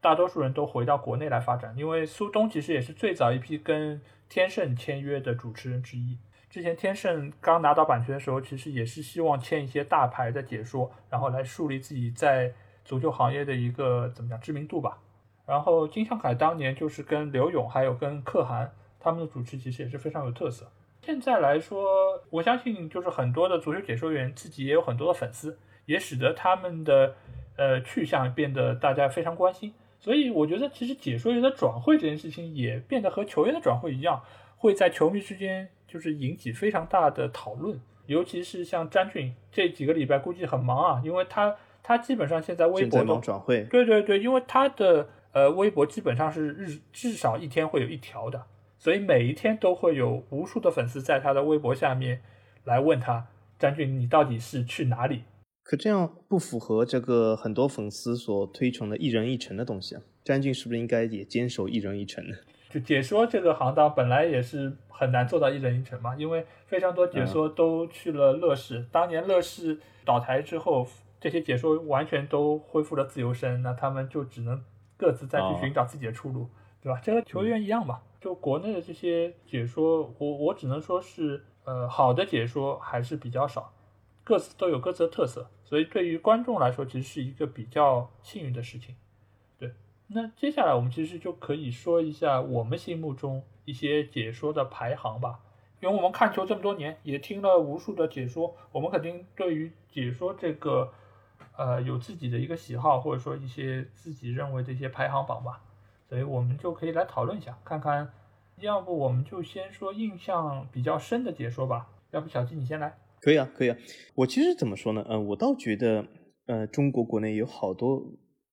[0.00, 1.74] 大多数人都回到国内来发展。
[1.76, 6.16] 因为苏东其实也是最早一批跟天盛签约的主持人之一。
[6.48, 12.52] 之前天盛刚拿到版权的时候，其实也是希望签一些大牌的解说，然后来树立自己在
[12.84, 15.00] 足球行业的一个怎么讲知名度吧。
[15.46, 18.70] 然后金向凯当年就是跟刘勇还有跟可汗。
[19.04, 20.66] 他们的主持其实也是非常有特色。
[21.02, 21.84] 现在来说，
[22.30, 27.14] 我相信就是很多的足球解说员自己也有很多的粉丝，也使得他们的
[27.56, 29.74] 呃去向变得大家非常关心。
[30.00, 34.22] 所以我觉得，其实解说员的转会这件事情也变得和球员的转会一样，
[34.56, 37.78] 会在球迷之间就是引起非常大的讨论。
[38.06, 48.46] 尤其是像詹俊这几个礼拜估计很忙啊，因为他他基本上现在微博都转会，对对对，因为他的呃微博基本上是日至少一天会有一条的。
[48.84, 52.20] 所以每一天都会有无数的粉丝在他的微博下面
[52.64, 53.26] 来问他
[53.58, 55.22] ：“张俊，你到底是去哪里？”
[55.64, 60.02] 可这样不符合这个很多粉丝所推崇的一人一城的东西啊。
[60.22, 62.36] 詹俊是不是应该也坚守一人一城呢？
[62.68, 70.86] 就解说这个行当本来也是很难做到一人一城嘛，因为非常多解说都去了乐视，当年乐视倒台之后，
[71.18, 74.62] 这些解说完全都恢复了自由身，那他们就只能
[74.98, 76.50] 各自再去寻找自己的出路，
[76.84, 77.00] 对吧？
[77.02, 78.02] 这和球员一样吧。
[78.20, 83.72] 就国内的这些解说，我我只能说是，呃，好的解说还是比较少，
[84.22, 88.94] 各自都有各自的特色，所以对于观众来说，其实是一个比较幸运的事情。
[89.58, 89.72] 对，
[90.08, 95.40] 那接下来我们其实就可以说一下我们心目中一些解说的排行吧，
[95.80, 100.92] 因为我们看球这么多年，也听了无数的解说，我们肯定对于解说这个，
[101.56, 105.60] 呃，有自己的一个喜好，或者说一些自己认为的一些排行榜吧。
[106.14, 108.08] 所以我们就可以来讨论一下，看看，
[108.60, 111.88] 要不我们就先说印象比较深的解说吧。
[112.12, 112.96] 要不小季你先来？
[113.20, 113.76] 可以啊，可以啊。
[114.14, 115.04] 我其实怎么说呢？
[115.08, 116.06] 呃，我倒觉得，
[116.46, 118.00] 呃，中国国内有好多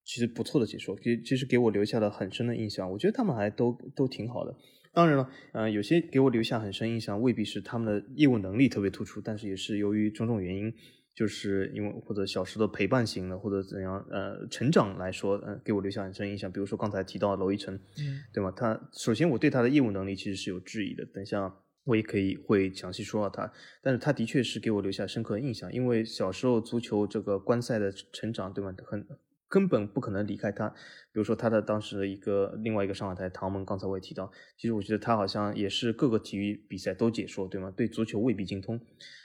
[0.03, 2.91] 其实不错的解说，给其实给我留下了很深的印象。
[2.91, 4.55] 我觉得他们还都都挺好的。
[4.91, 10.73] 当然了，呃，有些给我留下很深印象，未必是他们的业务能力特别突出，但是也是由于种种原因。
[11.13, 16.51] 就是因为或者小时的陪伴型的，或者怎样呃成长来说，呃给我留下很深印象。
[16.51, 18.51] 比如说刚才提到娄一晨，嗯，对吗？
[18.55, 23.51] 他首先我对他的业务能力其实是有质疑的，等下我也可以会详细说到他。
[23.81, 28.73] 但是他的确是给我留下深刻印象，因为小时候足球这个观赛的成长，对吗？
[28.85, 29.05] 很
[29.49, 30.69] 根本不可能离开他。
[30.69, 37.69] 比如说他的当时的一个另外一个上海台唐门，刚才我也提到，其实我觉得他好像也是各个体育比赛都解说，对吗？
[37.75, 38.79] 对足球未必精通。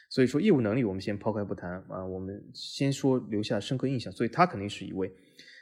[0.09, 5.13] 所以说业务能力我们先抛开不谈啊，我们先说留下深刻印象，所以他肯定是一位。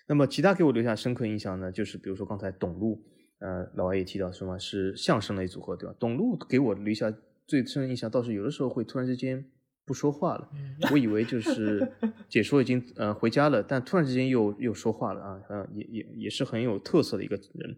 [0.06, 3.02] 那么其他给我留下深刻印象呢，就是比如说刚才董路，
[3.38, 5.94] 呃，老外也提到什么是相声类组合，对吧？
[5.98, 7.12] 董路给我留下
[7.46, 9.42] 最深的印象，倒是有的时候会突然之间
[9.86, 10.50] 不说话了，
[10.92, 11.90] 我以为就是
[12.28, 17.74] 解说已经呃回家了，但突然之间又又说话了啊，呃，也也也是很有特色的一个人。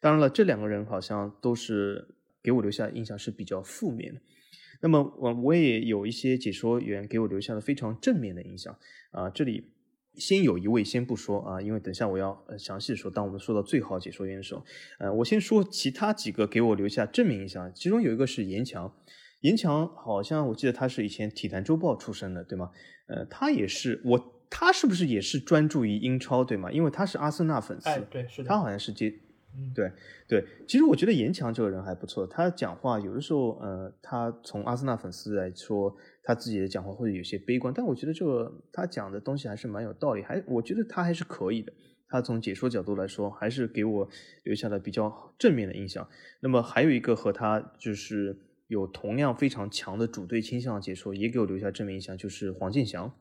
[0.00, 2.08] 当然了，这两个人好像都是
[2.42, 4.20] 给我留下印象是比较负面的。
[4.86, 8.72] 那么我我也有一些解说员给我留下了非常正面的印象
[9.10, 9.72] 啊，这里
[10.14, 13.10] 先有一位先不说啊，因为等下我要详细的说。
[13.10, 14.64] 当我们说到最好解说员的时候，
[15.00, 18.94] 呃，我先说其他几个给我留下正面印象，其中有一个是严强，
[19.40, 22.70] 严强好像我记得他是以前体坛周报出身的，对吗？
[23.08, 26.70] 呃，他也是我他是不是也是专注于英超，对吗？
[26.70, 29.12] 因为他是阿森纳粉丝，哎，对，是的，他好像是接。
[29.74, 29.90] 对
[30.28, 32.26] 对，其实我觉得严强这个人还不错。
[32.26, 41.72] 他讲话有的时候，呃，他从阿森纳粉丝来说，他自己的讲话会有些悲观，但我觉得这个他讲的东西还是蛮有道理，还我觉得他还是可以的。
[42.08, 44.08] 他从解说角度来说，还是给我
[44.44, 46.08] 留下了比较正面的印象。
[46.40, 48.38] 那么还有一个和他就是
[48.68, 53.12] 有同样非常强的主队倾向的解说，也给我留下正面印象，就是黄健翔。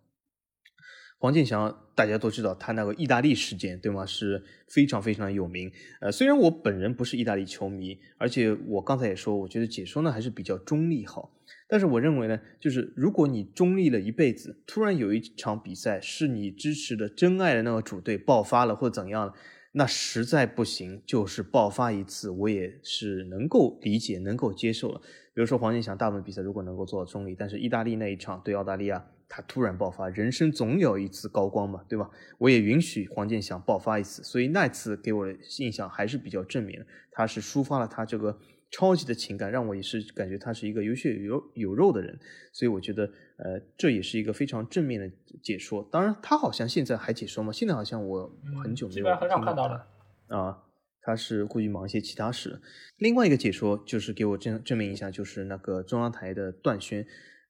[1.17, 4.05] 黄健翔，大家都知道他那个意大利事件，对吗？
[4.05, 5.71] 是非常非常有名。
[6.01, 11.31] 呃，虽然我本人不是意大利球迷，而且我刚才也说，我觉得解说呢还是比较中立好。
[11.67, 19.33] 但是我认为呢，就是如果你中立了一辈子，突然有一场比赛是你支持的真爱的那个主队爆发了或者怎样，
[19.71, 25.01] 那实在不行，就是爆发一次，我也是能够理解、能够接受了。
[25.33, 29.07] 比如说黄健翔，大部分比赛如果能够做到中立，但是意大利那一场对澳大利亚。
[29.27, 32.09] 他突然爆发，人生总有一次高光嘛，对吧？
[32.37, 36.85] 我也允许黄健翔爆发一次，所以那次给我的印象还是比较正面的。
[37.11, 38.37] 他是抒发了他这个
[38.69, 42.17] 超级的情感，让我也是感觉他是一个有血有有肉的人，
[42.53, 43.05] 所以我觉得，
[43.37, 45.11] 呃，这也是一个非常正面的
[45.41, 45.87] 解说。
[45.91, 47.51] 当然，他好像现在还解说吗？
[47.51, 48.31] 现在好像我
[48.63, 49.87] 很久没有很少看到了
[50.27, 50.61] 啊。
[51.01, 52.59] 他是故意忙一些其他事。
[52.97, 57.05] 另外一个解说就是给我证证明一下，就是那个中央台的段轩。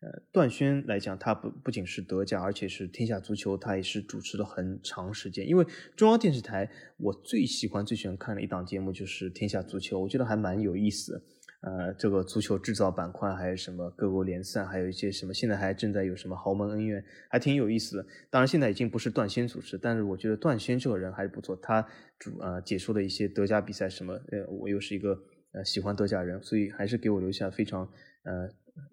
[0.05, 5.47] 呃，段轩来讲，他不不仅是德甲，而且是天下足球，他也是主持了很长时间。
[5.47, 5.65] 因为
[5.95, 11.25] 中央电视台，我最喜欢、最喜欢看的一档节目就是《天下足球》，我觉得还蛮有意思。
[11.61, 18.05] 呃，这个足球制造板块，还有什么各国联赛，还有一些什么，现在还正在有什么豪门恩怨，还挺有意思的。
[18.29, 21.55] 当然，现在已经不是段轩主持，但是我觉得段轩这个人还是不错。
[21.55, 21.83] 他
[22.19, 25.19] 主呃解说的一些德甲比赛什么，呃，我又是一个
[25.53, 27.89] 呃喜欢德甲人，所以还是给我留下非常
[28.21, 28.47] 呃。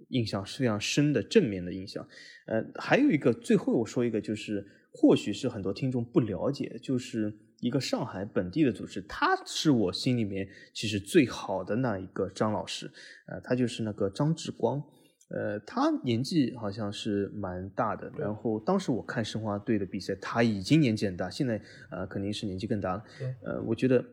[0.08, 2.06] 印象是非常深的正面的印象，
[2.46, 12.90] 呃，还有一个最后我说一个，就是或许是很多听众不了解，就是一个上海本地的组织，他是我心里面其实最好的那一个张老师，
[13.26, 14.82] 呃，他就是那个张志光，
[15.30, 23.04] 呃，他年纪好像是蛮大的，然后当时我看申花队的比赛，他已经年纪很大，现在呃肯定是年纪更大了，
[23.44, 24.04] 呃，我觉得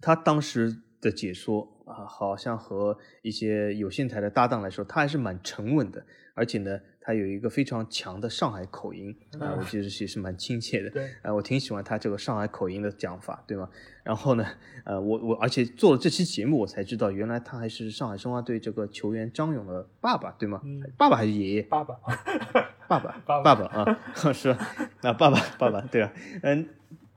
[0.00, 0.74] 他当时。
[1.00, 7.08] 的解说啊，好像和一些有线台的搭档来说，他还是蛮沉稳的，而且呢，他。
[7.18, 10.90] 有一个非常强的上海口音啊，我觉得也是蛮亲切的。
[10.90, 13.66] 对，啊，我挺喜欢他这个上海口音的讲法，对吗？
[14.04, 14.46] 然后呢，
[14.84, 20.60] 呃，我我而且做了这期节目，我才知道原来他还是上海申花队这个球员张勇的爸爸，对吗？
[20.98, 21.62] 爸爸还是爷爷？
[21.62, 21.96] 爸爸，
[22.86, 23.98] 爸爸，爸爸啊，
[24.34, 24.58] 是啊，
[25.00, 26.68] 爸爸，爸爸，对啊，嗯，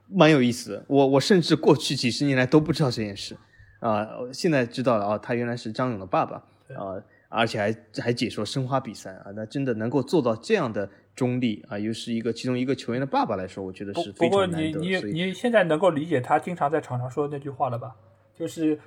[0.08, 0.84] 蛮有意思的。
[0.88, 3.36] 我我甚至过去几十年来都不知道这件事
[3.82, 6.36] 啊，现在知道了啊，他原来是张勇的爸爸
[6.76, 7.02] 啊。
[7.34, 14.72] 而且还还解说申花比赛啊，那真的能够做到这样的中立啊，又是一个其中一个球员的爸爸来说，我觉得是非常难得。
[14.72, 17.96] 不过你你你现在能够理解他经常在场上说的那句话了吧？
[18.34, 18.78] 就是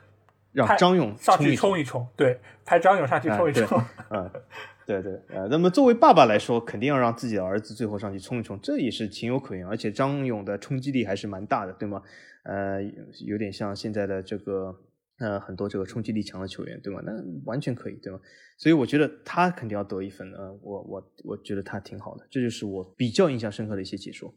[0.52, 3.82] 让张勇上去冲一冲，对，派张勇上去冲一冲。
[4.12, 4.30] 嗯，
[4.86, 9.68] 对对呃，那么作为爸爸来说，肯定要让自己的儿子最后上去冲一冲，这也是情有可原。
[9.68, 12.02] 而且张勇的冲击力还是蛮大的，对吗？
[12.44, 12.82] 呃，
[13.26, 14.76] 有点像现在的这个。
[15.18, 17.00] 呃，很多这个冲击力强的球员，对吗？
[17.06, 17.14] 那
[17.46, 18.20] 完全可以，对吗？
[18.58, 20.30] 所以我觉得他肯定要得一分。
[20.34, 24.34] 呃，我我我觉得他挺好的，这就是我比较印象深刻的一些解说。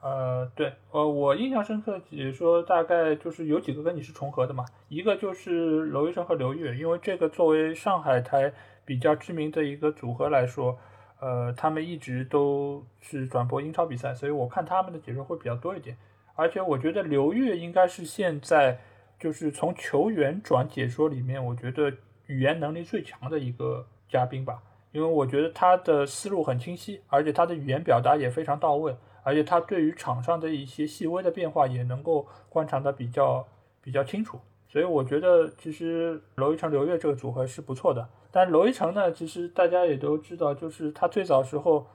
[0.00, 8.52] 呃，对，呃，我印象深刻解说大概就是有几个跟你是重合的嘛，一个就是娄艺成和刘玉，因为这个作为上海台
[8.84, 10.78] 比较知名的一个组合来说，
[11.20, 15.96] 呃，他们一直都是转播英超比赛，所以我看他们的解说会比较多一点。
[16.34, 18.78] 而且我觉得刘越应该是现在。
[19.20, 21.92] 就是从球员转解说里面，我觉得
[22.26, 24.62] 语言能力最强的一个嘉宾吧，
[24.92, 33.46] 因为我觉得他的思路很清晰，而且他的语言表达也非常到位，而且他对于场上的一些细微的变化也能够观察的比较
[33.82, 38.08] 比较清楚，所以我觉得其实娄艺成、刘越这个组合是不错的。
[38.30, 41.86] 但娄艺成呢，其实大家也都知道，就是他最早时候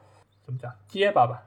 [0.44, 1.44] 怎么讲结巴吧，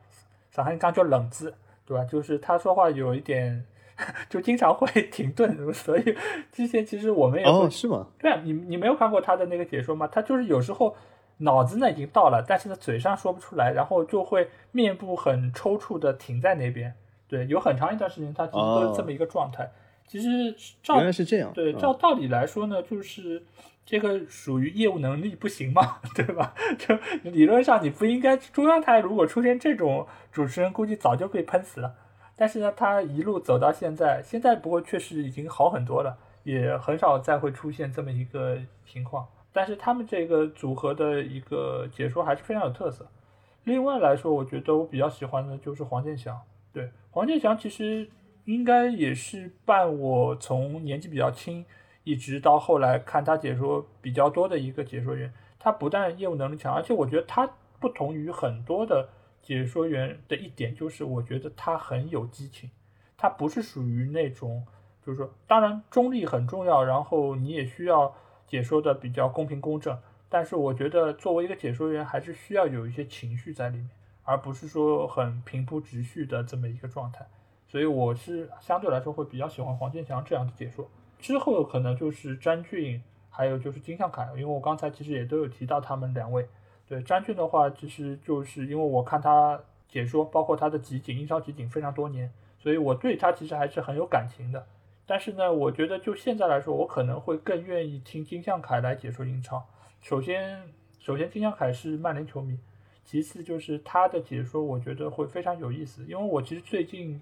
[0.50, 1.54] 上海刚叫冷字，
[1.86, 2.04] 对吧？
[2.04, 3.64] 就是他说话有一点。
[4.30, 6.16] 就经常会 停顿，所以
[6.52, 8.06] 之前其实我们也哦是吗？
[8.20, 10.06] 对啊，你你没有看过他的那个解说吗？
[10.06, 10.94] 他就是有时候
[11.38, 16.94] 脑子呢已经到了，但是呢嘴上说不出来，然后就会面部很抽搐的停在那边。
[17.26, 19.68] 对，有很长一段时间他其实都是这么一个状态。
[20.08, 21.52] 其实照原来是这样。
[21.52, 23.44] 对，照道理来说呢，就是
[23.86, 26.54] 这个属于业务能力不行嘛， 对吧？
[26.78, 31.94] 就理论上你不应该中央台如果出现这种主持人，估计早就被喷死了。
[32.34, 39.26] 但是呢，他一路走到现在，现在不过确实已经好很多了，也很少再会出现这么一个情况。
[39.52, 43.08] 但是他们这个组合的一个解说还是非常有特色。
[43.64, 46.40] 另外来说，我觉得我比较喜欢的就是黄健翔。
[46.72, 48.08] 对，黄健翔其实
[48.48, 51.66] 应该也是伴我从年纪比较轻，
[52.02, 55.30] 一直到后来看他解说比较多的一个解说员。
[55.58, 59.10] 他不但业务能力强，而且我觉得他不同于很多的。
[59.42, 62.70] 解说员的一点就是，我觉得他很有激情，
[63.16, 64.66] 他不是属于那种，
[65.04, 68.14] 就是说，当然中立很重要，然后你也需要
[68.46, 73.90] 解说的比较公平公正，但是我觉得作为一个解说员，还是需要有一些情绪在里面，
[74.22, 77.26] 而不是说很平铺直叙的这么一个状态。
[77.68, 80.90] 所以我是相对来说会比较喜欢黄健翔这样的解说。
[81.18, 86.48] 之后可能就是詹俊，还有就是金向凯，因为我刚才其实也都有提到他们两位。
[86.88, 94.66] 对詹俊的话，其实就是因为我看他解说，包括他的集锦、英超集锦非常多年，所以我对他其实还是很有感情的。
[95.04, 99.62] 但是呢，我觉得就现在来说，我可能会更愿意听金向凯来解说英超。
[100.00, 100.62] 首先，
[100.98, 102.58] 首先金向凯是曼联球迷，
[103.04, 106.04] 其次就是他的解说，我觉得会非常有意思。
[106.06, 107.20] 因为我其实最近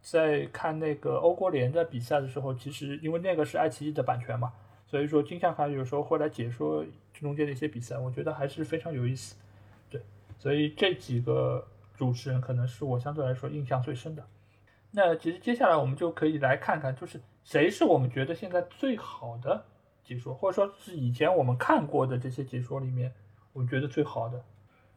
[0.00, 4.52] 在看那个欧国联的比赛的时候，其实因为那个是爱奇艺的版权嘛。
[4.86, 6.82] 所以说，金像凯有时候会来解说
[7.12, 9.36] 中间的一些比赛，我觉得还是非常有意思。
[9.90, 10.00] 对，
[10.38, 11.62] 所以这几个
[11.94, 14.24] 主持人可能是我相对来说印象最深的。
[14.92, 19.62] 那其实接下来我们就可以来看看，就是谁是我们觉得现在最好的
[20.02, 23.12] 解说，或者说是以前我们看过的这些解说里面，
[23.52, 24.42] 我觉得最好的。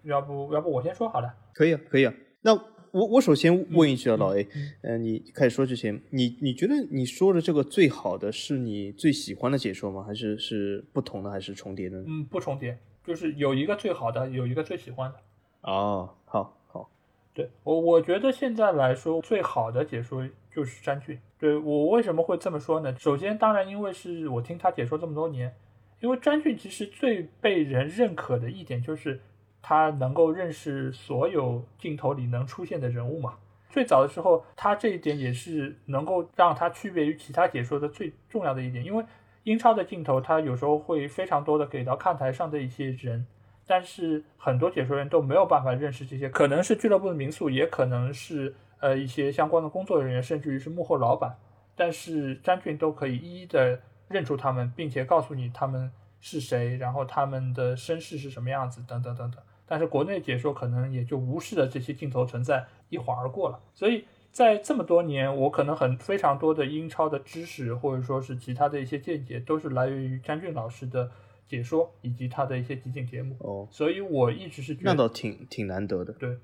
[0.04, 1.36] 要不要不我先说好了？
[1.54, 2.14] 可以啊，可以啊。
[2.40, 2.58] 那。
[2.92, 4.48] 我我首先问一句啊，老 A，
[4.82, 10.04] 嗯，你开始说之前，你你觉得你说的这个最好的是你最喜欢的解说吗？
[10.04, 12.04] 还是是不同的，还是重叠的？
[12.06, 15.18] 嗯，不重叠，就是有一个最好的，有一个最喜欢的。
[15.62, 16.90] 哦，好，好，
[17.34, 21.18] 对我我觉得现在来说最好的解说就是詹俊。
[21.39, 22.94] 对我为什么会这么说呢？
[23.00, 25.54] 首先，当然因为是我听他解说这么多年，
[26.02, 29.22] 因为詹俊其实最被人认可的一点就是。
[29.62, 33.36] 他能够认识所有镜头里能出现的人物嘛？
[33.70, 38.84] 最早的时候，他这一点也是能够让他区别于其他解说的最重要的一点。
[38.84, 39.05] 因为
[39.43, 43.26] 英超的镜头，他有时候会非常多的给到看台上的一些人，
[43.66, 51.34] 但是很多解说员都没有办法认识这些，可能是俱乐部的民宿，也可能是呃一些相关的工作人员，甚至于是幕后老板。
[51.74, 55.89] 但是詹俊都可以一一的认出他们，并且告诉你他们
[56.20, 59.41] 是谁，然后他们的身世是什么样子，等等等等。
[59.72, 63.57] 但是国内解说可能也就无视了这些镜头存在，一晃而过了。
[63.74, 71.09] 所以在这么多年，我可能很非常多的英超的知识，或者说是其他的一些见解，都是来源于詹俊老师的
[71.47, 73.38] 解说以及他的一些集锦节目。
[73.39, 76.11] 哦，所以我一直是觉得那倒挺挺难得的。
[76.19, 76.38] 对，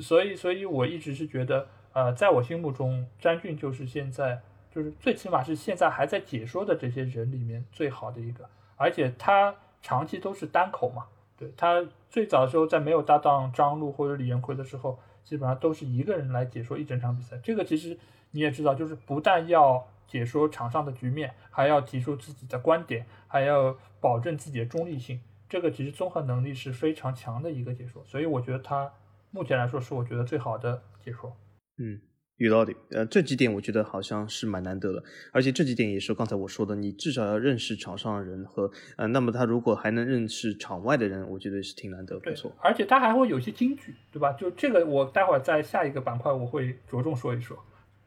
[0.00, 4.40] 所以所以我一直是觉得，呃，在我心目中，詹俊就是现在
[4.72, 9.52] 就是最起码是现在还在解说的这些人里面最好的一个，而且他
[9.82, 11.06] 长期都是单口嘛。
[11.38, 17.38] 对他最早的时候，在没有搭档张璐或者李元奎的时候，基本上都是一个人来解说一整场比赛。
[17.42, 17.96] 这个其实
[18.32, 25.20] 你也知道，就是不但要解说场上的局面，还要提出自己的观点，还要保证自己的中立性。
[25.48, 28.92] 这个其实综合能力是非常强的一个解说，所以我觉得他
[29.30, 31.36] 目前来说是我觉得最好的解说。
[31.78, 32.00] 嗯。
[32.38, 42.52] 有道理，呃，这几点我觉得好像是蛮难得的，而且这几点也是刚才我说的，你至少要认识场上的人和，呃，那么他如果还能认识场外的人，我觉得是挺难得，没错。
[42.60, 44.32] 而且他还会有一些金句，对吧？
[44.34, 47.58] 就这个，我待会儿在下一个板块我会着重说一说。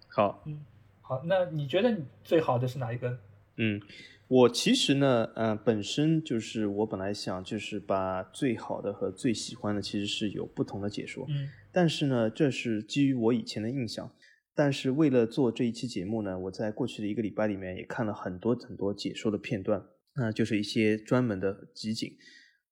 [0.07, 0.65] 好，嗯，
[1.01, 3.19] 好，那你觉得你最好的是哪一个？
[3.57, 3.81] 嗯，
[4.29, 14.09] 我其实呢，呃，本身就是我本来想就是把最好的和最喜欢的其实是有不同的解说，嗯，但是呢，这是基于我以前的印象。
[14.61, 19.83] 但是为了做这一期节目呢，我在过去的一个礼拜里面也看了很多很多解说的片段，
[20.15, 22.11] 那就是一些专门的集锦。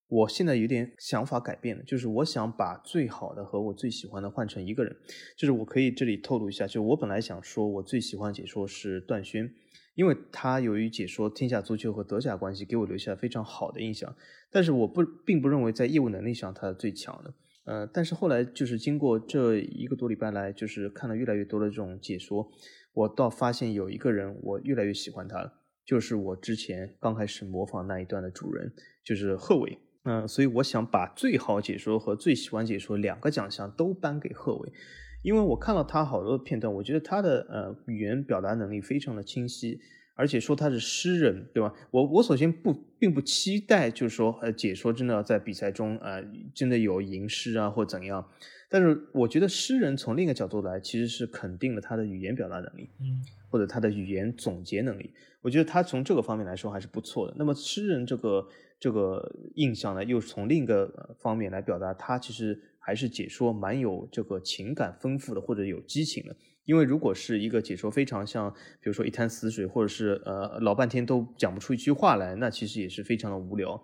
[0.08, 4.96] 我现在有点想法改变了，就是我想把最好的和我最喜欢的换成一个人。
[5.36, 9.52] 就是我可以这里透露一下，就我本来想说我最喜欢解说是段轩，
[9.96, 14.16] 因为他由于解说天下足球和德甲关系给我留下了非常好的印象。
[14.52, 17.34] 但是我不并不认为在业务能力上他是最强的。
[17.70, 22.50] 呃，但是后来就是经过这一个多礼拜来，就是看了越来越多的这种解说，
[22.94, 25.54] 我倒发现有一个人我越来越喜欢他，
[25.86, 28.74] 就是我之前刚开始模仿那一段的主人，
[29.06, 29.78] 就是贺伟。
[30.06, 34.74] 嗯，所以我想把最好解说和最喜欢解说两个奖项都颁给贺伟，
[35.22, 39.80] 因为我看到他好多片段，我觉得他的呃语言表达能力非常的清晰。
[40.20, 41.74] 而且说他是诗人，对吧？
[41.92, 46.22] 我我首先不并不期待，就是说，呃，解说真的要在比赛中，呃，
[46.54, 48.30] 真的有吟诗啊或怎样。
[48.68, 55.14] 但是我觉得诗人从另一个角度来，其实是肯定了他的语言表达能力，嗯，或者他的语言总结能力。
[55.42, 57.34] 我觉得他从这个方面来说还是不错的。
[57.38, 58.46] 那么诗人这个
[58.78, 66.36] 这个印象呢，又从另一个方面来表达，他其实还是解说蛮有这个情感丰富的，或者有激情的。
[66.70, 73.84] 因为如果是一个解说非常像，比如说一潭死水，或者是呃老半天都讲不出一句话来，那其实也是非常的无聊。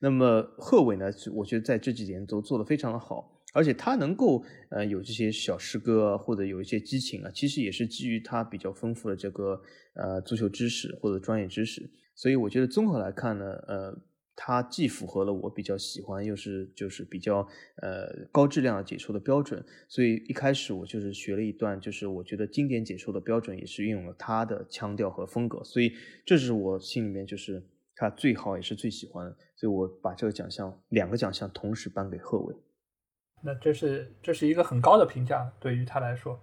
[0.00, 9.58] 那么贺伟呢，我觉得在这几年都做得非常的好，而且他能够呃有这些小诗歌或者有一些激情啊，其实也是基于他比较丰富的这个
[9.94, 11.90] 呃足球知识或者专业知识。
[12.14, 13.98] 所以我觉得综合来看呢，呃。
[14.38, 17.38] 它既符合了我比较喜欢，又是就是比较
[17.82, 25.94] 呃高质量的解说的标准，所以一开始我就是学了一段，就是我觉得经典解说的标准也是运用了他的腔调和风格，所以
[26.26, 27.64] 这是我心里面就是
[27.94, 32.54] 他最好也是最喜欢的，所以我把这个奖项两个奖项同时颁给贺炜。
[33.42, 36.38] 那这是这是一个很高的评价对于他来说，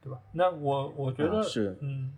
[0.00, 0.20] 对吧？
[0.32, 2.12] 那我我觉得是嗯。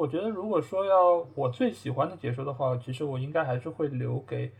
[0.00, 4.50] 我觉得，如果说要我最喜欢的解说的话，其实我应该还是会留给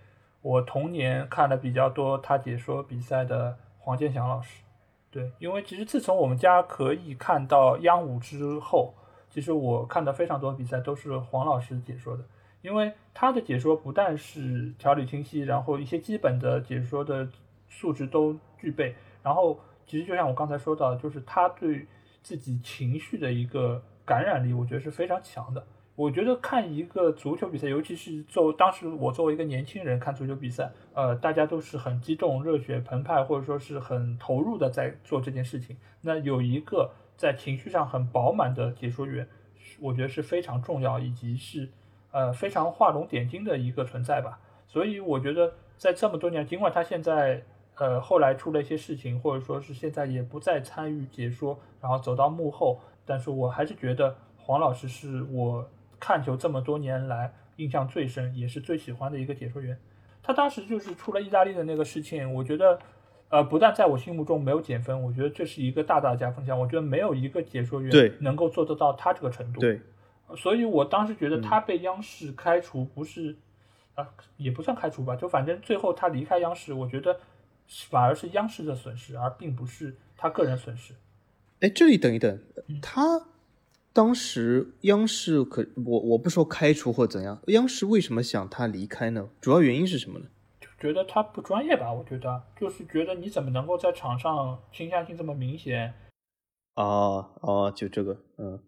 [0.42, 4.62] 我童年看的比较多他解说比赛的黄健翔老师。
[5.10, 8.92] 对，因为其实自从我们家可以看到央五之后，
[9.30, 12.22] 其实我看的非常多比赛都是黄老师解说的，
[12.60, 17.26] 因为他的解说不但是条理清晰，然后一些基本的解说的
[17.66, 21.86] 素质都具备，然后其实就像我刚才说到，就是他对
[22.22, 23.82] 自己情绪的一个。
[24.10, 25.64] 感染力我觉得是非常强的。
[25.94, 35.76] 我觉得看一个足球比赛，尤其是作当时我作为一个年轻人看足球比赛，呃，大家都是很激动、热血澎湃，或者说是很投入的在做这件事情。
[36.00, 39.28] 那有一个在情绪上很饱满的解说员，
[39.78, 41.68] 我觉得是非常重要，以及是
[42.10, 44.40] 呃非常画龙点睛的一个存在吧。
[44.66, 47.44] 所以我觉得在这么多年，尽管他现在
[47.76, 52.80] 呃后来出了一些事情，或者说是现在也不再参与解说，然后走到幕后。
[53.10, 59.76] 但是我还是觉得黄老师是我看球这么多年来印象最深，也是最喜欢的一个解说员。
[60.22, 62.78] 他当时就是出了意大利的那个事情，我觉得，
[63.28, 66.56] 呃，不但在我心目中没有减分，我觉得这是一个大大加分项。
[66.56, 69.60] 我觉得没有一个解说员能够做得到他这个程度。
[69.60, 69.80] 对，
[70.36, 73.36] 所以我当时觉得他被央视开除不是，
[73.96, 74.06] 啊，
[74.36, 77.18] 也不算开除吧，就反正最后他离开央视，我觉得
[77.88, 80.94] 反而是央视的损失，而并不是他个人损失。
[81.60, 82.40] 哎，这里等一等，
[82.80, 83.28] 他
[83.92, 89.28] 当时央视可我我不说开除或怎样，央视为什么想他离开呢？
[89.40, 90.26] 主要原因是什么呢？
[90.60, 91.92] 就觉得他不专业吧？
[91.92, 95.92] 我觉得就是觉得你怎么能够在场上倾向性这么明显？
[96.74, 98.60] 啊啊，就这个，嗯。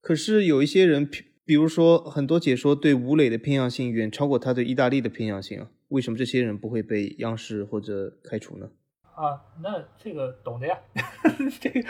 [0.00, 1.06] 可是有一些人，
[1.44, 8.70] 比如说很多解说对吴磊的偏向性远超过他对意大利的偏向性啊，为什么这些人不会被央视或者开除呢？
[9.18, 10.78] 啊，那这个懂的呀，
[11.60, 11.80] 这个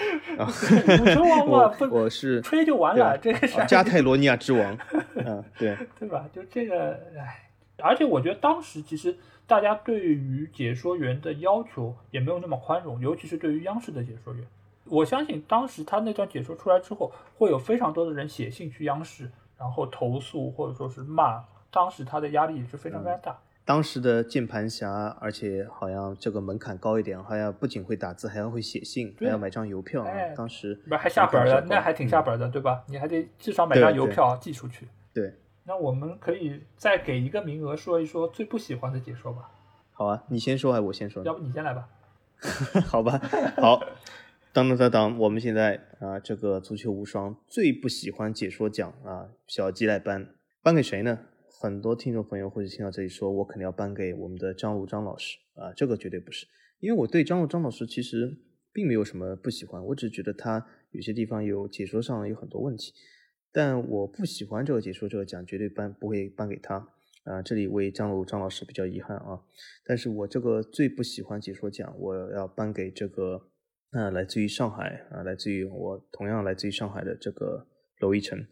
[1.02, 4.78] 武球王嘛，我是吹就完了，这个是加泰罗尼亚之王，
[5.14, 6.24] 嗯，对， 对吧？
[6.32, 7.50] 就这个，哎，
[7.82, 9.14] 而且我觉得当时其实
[9.46, 14.42] 大家对于解说员的要求也没有那么宽容，尤其是对于央视的解说员。
[14.86, 23.38] 我相信当时他那段解说出来之后，会有非常多的人写信去央视，然后投诉或者说是骂，当时他的压力也是非常非常大。
[23.68, 30.06] 当时的键盘侠，而且好像这个门槛高一点，好像不仅会打字，还要会写信，还要买张邮票。
[30.34, 32.82] 当时不是还下本的，那还挺下本的，对吧？
[32.88, 34.88] 你还得至少买张邮票寄出去。
[35.12, 35.34] 对。
[35.64, 39.50] 那我们可以再给一个名额，说一说最不喜欢的解说吧。
[39.92, 41.22] 好啊，你先说还是我先说？
[41.24, 41.86] 要不你先来吧。
[42.88, 43.20] 好吧，
[43.58, 43.82] 好。
[44.54, 50.30] 当当当当，我们现在啊，这个足球无双最不喜欢解说奖啊，小鸡来颁，
[50.62, 51.18] 颁给谁呢？
[51.60, 56.46] 很多听众朋友或者听到这里说，我肯定要颁给我们的张璐张老师啊，这个绝对不是，
[56.78, 58.38] 因为我对张璐张老师其实
[58.72, 62.92] 并没有什么不喜欢，我只觉得他有些地方有解说上有很多问题，
[63.50, 66.88] 但我不喜欢这个解说这个奖，绝对颁不会颁给他。
[67.24, 69.42] 啊，这里为张璐张老师比较遗憾啊，
[69.84, 73.48] 但是我这个最不喜欢解说奖，我要颁给这个，
[73.90, 77.66] 呃，来自于上海啊，来自于我同样来自于上海的这个
[77.98, 78.46] 娄一晨。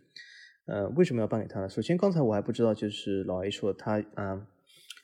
[0.67, 1.69] 呃，为什么要颁给他呢？
[1.69, 4.45] 首先，刚才我还不知道，就是老 A 说他，嗯，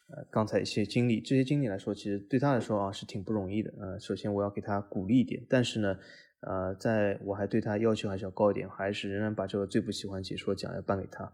[0.08, 3.72] 呃，刚才一些经历，这些经历来说，其实对他来说啊是挺不容易的。
[3.78, 5.96] 呃，首先我要给他鼓励一点，但是呢，
[6.40, 11.32] 呃，在我还对他要求还是要高一点，还是仍然把这个最不喜欢解说奖要颁给他。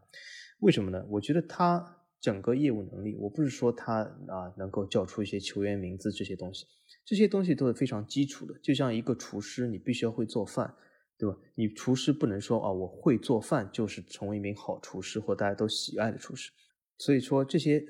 [0.61, 1.07] 为什么呢？
[1.09, 6.67] 我觉得他整个业务能力，我不是说他啊能够叫出一些球员名字这些东西，
[7.07, 8.59] 这些东西都是非常基础的。
[8.63, 10.75] 就像一个厨师，你必须要会做饭。
[11.19, 11.37] 对吧？
[11.57, 16.53] 你厨师不能说啊，我会做饭就是成为一名好厨师或大家都喜爱的厨师。
[16.97, 17.85] 所以说这些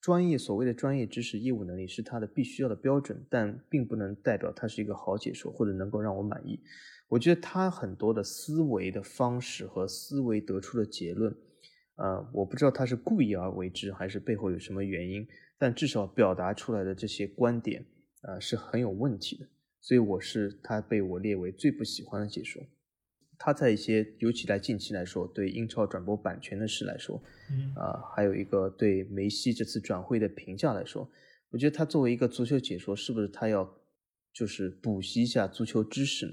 [0.00, 6.60] 专业所谓的专业知识、业务能力是他的必须要的标准，但并不能代表他是一个好解说或者能够让我满意。
[7.08, 11.34] 我觉得他很多的思维的方式和思维得出的结论，
[11.96, 15.26] 呃，我不知道他是故意而为之还是背后有什么原因，
[15.58, 17.84] 但至少表达出来的这些观点，
[18.22, 19.46] 呃，是很有问题的。
[19.82, 22.62] 所以我是他被我列为最不喜欢的解说。
[23.36, 27.20] 他在一些尤其在近期来说，对英超转播版权的事来说，
[27.50, 31.10] 嗯啊，还有一个对梅西这次转会的评价来说，
[31.50, 33.68] 我觉得他作为一个足球解说，是不是他要
[34.32, 36.32] 就是补习一下足球知识呢？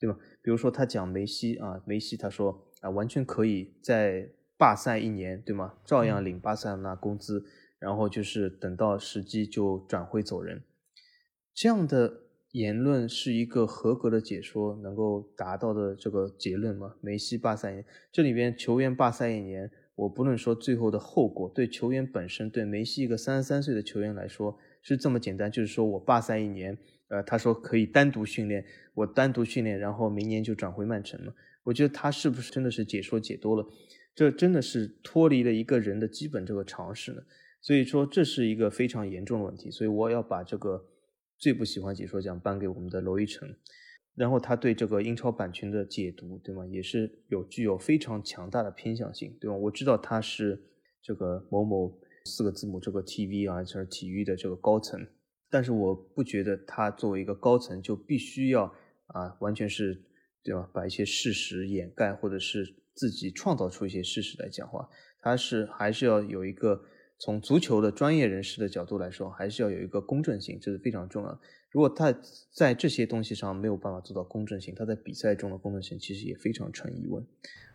[0.00, 0.18] 对吧？
[0.42, 5.78] 比如说他讲梅西啊，梅西他说啊，完全可以在罢赛一年，对吗？
[5.84, 7.44] 照样领巴塞罗那工资，
[7.78, 10.64] 然后就是等到时机就转会走人，
[11.54, 12.22] 这样的。
[12.58, 16.96] 言论是一个合格的解说能够达到的这个结论吗？
[17.00, 31.32] 梅西罢赛，这里边球员罢赛一年，我不论说最后的后果，对球员本身，对梅西一个三十三岁的球员来说是这么简单，就是说我罢赛一年，呃，他说可以单独训练，我单独训练，然后明年就转回曼城嘛。
[31.62, 33.64] 我觉得他是不是真的是解说解多了？
[34.16, 37.22] 这真的是脱离了一个人的基本这个常识呢？
[37.60, 40.84] 所以说这是一个非常严重的问题，所以我要把这个。
[41.38, 43.54] 最不喜欢解说奖颁给我们的娄一成，
[44.14, 46.66] 然后他对这个英超版权的解读，对吗？
[46.66, 49.56] 也是有具有非常强大的偏向性，对吗？
[49.56, 50.60] 我知道他是
[51.00, 55.06] 这个某某四个字母这个 TV 啊，就是体育的这个高层，
[55.48, 58.64] 但是我不觉得他作为一个高层就必须要
[59.06, 60.02] 啊，完全是
[60.42, 60.68] 对吧？
[60.74, 64.88] 把一些事实掩盖，或者是自己创造出一些事实来讲话，
[65.20, 66.82] 他是还是要有一个。
[67.18, 71.38] 从足球的专业人士的角度来说，还是要有一个公正性，这是非常重要的。
[71.70, 72.14] 如果他
[72.52, 77.26] 在这些东西上没有办法做到公正性，他在比赛中的公正性其实也非常成疑问。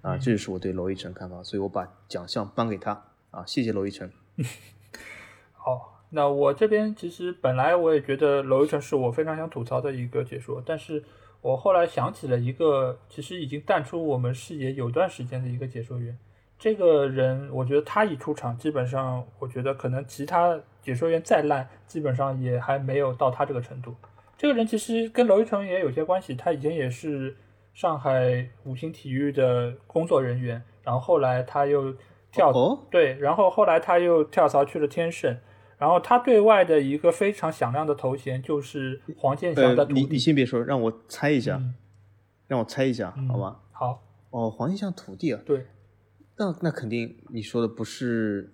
[0.02, 2.92] 啊，这就是我对娄一晨看法，所以我把奖项颁给他。
[3.32, 4.10] 啊，谢谢娄一晨。
[5.52, 11.04] 好，那我这边其实本来我也觉得娄一晨是我非常想吐槽的一个解说，但是
[11.42, 16.18] 我后来想起了一个其实已经淡出我们视野有段时间的一个解说员。
[16.64, 23.94] 这个人，我觉得他一出场，基本上，我觉得可能其他解说员再烂，基本上也还没有到他这个程度。
[24.38, 27.36] 这个人其实跟娄一成也有些关系，他以前也是
[27.74, 31.94] 上海五星体育的工作人员，然后后来他又
[32.32, 32.54] 跳
[32.90, 35.38] 对，然后后来他又跳槽去了天盛，
[35.78, 40.00] 然后他对外的一个非常响亮的头衔就是黄健翔的徒弟。
[40.00, 41.62] 你你先别说，让我猜一下，
[42.48, 43.60] 让我猜一下，好吗？
[43.74, 44.02] 好。
[44.30, 45.42] 哦，黄健翔徒弟啊？
[45.46, 45.66] 对。
[46.38, 48.54] 那那肯定你说的不是，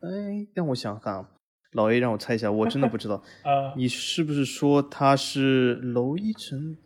[0.00, 1.26] 哎，让我想想，
[1.72, 3.22] 老 A 让我猜一下，我真的不知道。
[3.44, 6.76] 呃，你是不是说他是娄一晨？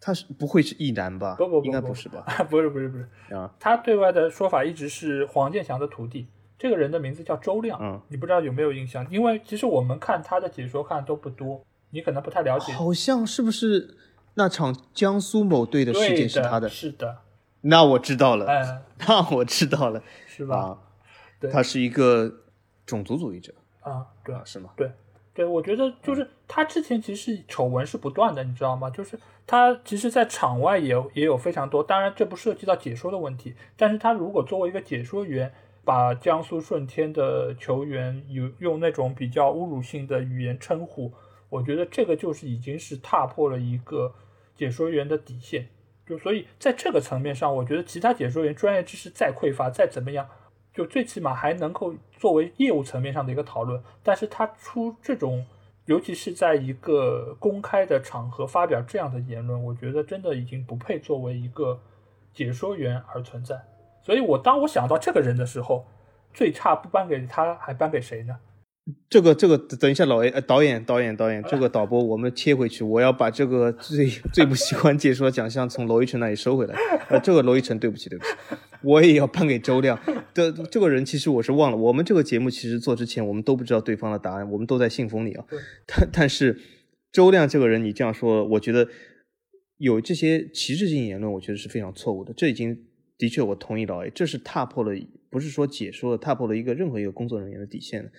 [0.00, 1.34] 他是不会是易男吧？
[1.36, 2.24] 不不不，应该不是吧？
[2.50, 6.26] 不是不是不是啊，他对外的说法一直是黄健翔的徒弟。
[6.56, 9.04] 这个人的名字叫周亮，嗯，你不知道有没有印象？
[9.10, 12.72] 因为其实我们看他的解说看都不多，你可能不太了解。
[12.72, 13.96] 好像是不是
[14.34, 16.68] 那场江苏某队的事件是他的？
[16.68, 17.18] 是的。
[17.66, 20.78] 那我知道了，哎， 那我知道了， 是吧？
[21.40, 22.30] 对，他是一个
[22.84, 24.70] 种族主义者啊，对，是吗？
[24.76, 24.90] 对，
[25.32, 28.90] 对，我觉得就是他之前其实丑闻是不断的，你知道吗？
[28.90, 35.52] 就是他其实，在场外也也有非常多，当然这不涉及到解说的问题，但是他如果作为一个解说员，
[35.84, 41.12] 把江苏舜天的球员有用那种比较侮辱性的语言称呼，
[41.48, 44.14] 我觉得这个就是已经是踏破了一个
[44.54, 45.68] 解说员的底线。
[46.06, 50.28] 就所以在这个层面上，我觉得其他解说员专业知识再匮乏，再怎么样，
[50.74, 53.82] 就最起码还能够作为业务层面上的一个讨论。
[54.02, 55.46] 但是他出这种，
[55.86, 61.80] 尤其是在一个公开的场合发表这样的言论，我觉得真的已经不配作为一个
[62.32, 63.58] 解说员而存在。
[64.02, 65.86] 所以我当我想到这个人的时候，
[66.34, 68.38] 最差不颁给他，还颁给谁呢？
[69.08, 76.74] 这个这个，等一下，老 A，呃，导演导演导演，这个导播我们切回去，我要把这个最最不喜欢解说奖项从娄一晨那里收回来。
[77.08, 78.30] 呃，这个娄一晨，对不起对不起，
[78.82, 79.98] 我也要颁给周亮。
[80.34, 85.44] 这这个人其实我是忘了，我们这个节目其实做之前我们都不知道对方的答案，我们都在信封里啊。
[85.86, 86.60] 但但是
[87.10, 88.86] 周亮这个人，你这样说，我觉得
[89.78, 92.34] 有这些歧视性言论，我觉得是非常错误的。
[92.36, 92.76] 这已经
[93.16, 94.90] 的确我同意老 A，这是踏破了，
[95.30, 98.10] 不是说解说踏破了一个任何一个工作人员的底线了。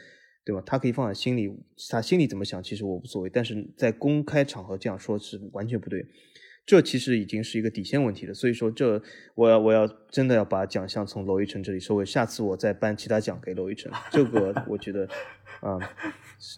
[0.45, 0.61] 对吧？
[0.65, 1.51] 他可以放在心里，
[1.89, 3.29] 他心里怎么想，其实我无所谓。
[3.29, 6.05] 但是在公开场合这样说，是完全不对。
[6.67, 8.33] 这其实已经是一个底线问题了。
[8.33, 9.01] 所以说，这
[9.35, 12.03] 我要我要真的要把奖项从娄一晨这里收回。
[12.05, 13.91] 下次我再颁其他奖给娄一晨。
[14.09, 15.07] 这个我觉得，
[15.61, 15.77] 啊，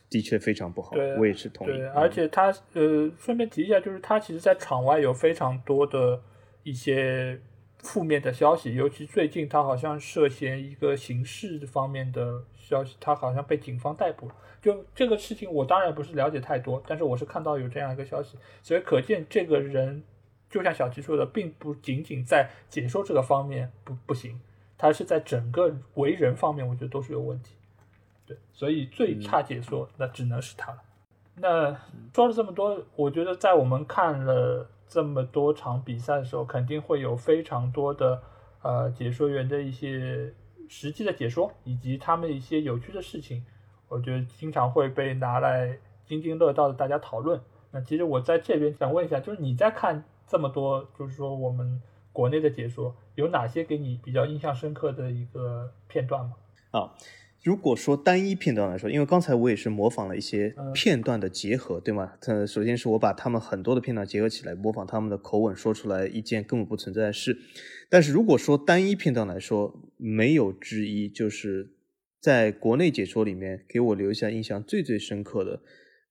[0.09, 0.95] 的确非常不好。
[1.17, 1.71] 我也是同意。
[1.71, 6.21] 对，而且他呃，顺便提一下，就是他其实，在场外有非常多的
[6.63, 7.41] 一些
[7.79, 12.43] 负面的消息，尤其最近他好像涉嫌一个刑事方面的。
[12.67, 14.35] 消息，他好像被警方逮捕了。
[14.61, 20.03] 就这个事情，我当然不是了解太多，但是我是看到有这样一个消息，所以可见这个人，
[20.49, 24.37] 就像小齐说的，并不仅仅在解说这个方面不不行，
[24.77, 27.55] 他是在整个为人方面，我觉得都是有问题。
[28.25, 30.83] 对，所以最差解说，那只能是他了。
[31.35, 31.71] 那
[32.13, 38.21] 说了这么多，我觉得在我们看了这么多场比赛的时候，肯定会有非常多的
[38.61, 40.33] 呃解说员的一些。
[40.69, 43.41] 实际的解说以及他们一些有趣的事情，
[43.87, 47.39] 我觉得经常会被拿来津津乐道的大家讨论。
[47.71, 51.81] 那其实我在这边想问一下，就是你在看这么多，就是说我们
[52.11, 56.33] 国内的解说，有哪些给你比较印象深刻的一个片段吗？
[56.71, 56.91] 啊，
[57.47, 62.11] 如果说单一片段来说，因为刚才我也是模仿了一些片段的结合，对吗？
[62.27, 67.37] 呃，首先是我把他们很多的片段结合起来，模仿他们的口吻说出来一件根本不存在的事。
[67.89, 71.71] 但是如果说单一片段来说，没有之一，就是
[72.19, 75.61] 在国内解说里面给我留下印象最最深刻的，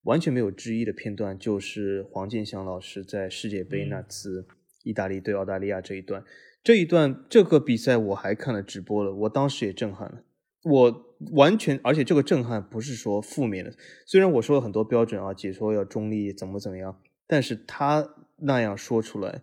[0.05, 4.47] 完全没有之一的片段，就是黄健翔老师在世界杯那次
[4.83, 6.23] 意大利对澳大利亚这一段。
[6.63, 10.23] 这一段这个比赛我还看了直播了，我当时也震撼了。
[10.63, 13.73] 我完全，而且这个震撼不是说负面的，
[14.05, 19.41] 虽然我说了很多标准啊，解说要中立，怎么怎么样，但是他那样说出来。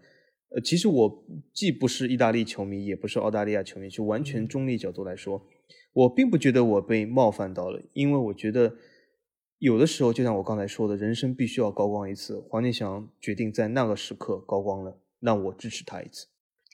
[0.51, 5.45] 呃，其实我既不是意大利球迷，也不是澳大利亚球迷，就完全中立角度来说，
[5.93, 8.77] 我并不觉得我被冒犯到了，因为我觉得
[9.59, 12.39] 有的时候，就像我刚才说的，人生必须要高光一次。
[12.49, 16.29] 黄健翔决定在那个时刻高光了，那我支持他一次。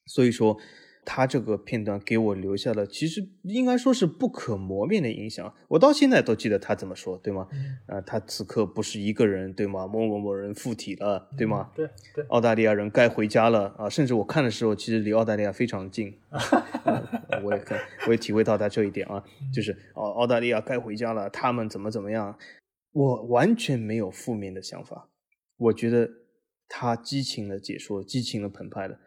[0.06, 0.58] 所以说。
[1.04, 5.52] 他这个片段给我留下了，其实应该说是不可磨灭的影响。
[5.68, 7.48] 我到现在都记得他怎么说，对吗？
[7.86, 9.86] 啊，他此刻不是一个人，对吗？
[9.86, 11.70] 某某某人附体了，对吗？
[11.74, 12.24] 对对。
[12.28, 13.88] 澳大利亚人该回家了啊！
[13.88, 16.16] 甚至我看的时候，其实离澳大利亚非常近。
[17.42, 22.36] 我也看，我也体会到他这一点啊，就是澳澳大利亚该回家了，他们怎么怎么样？
[22.92, 25.08] 我完全没有负面的想法。
[25.56, 26.10] 我觉得
[26.68, 28.98] 他激情的解说，激情的澎湃的。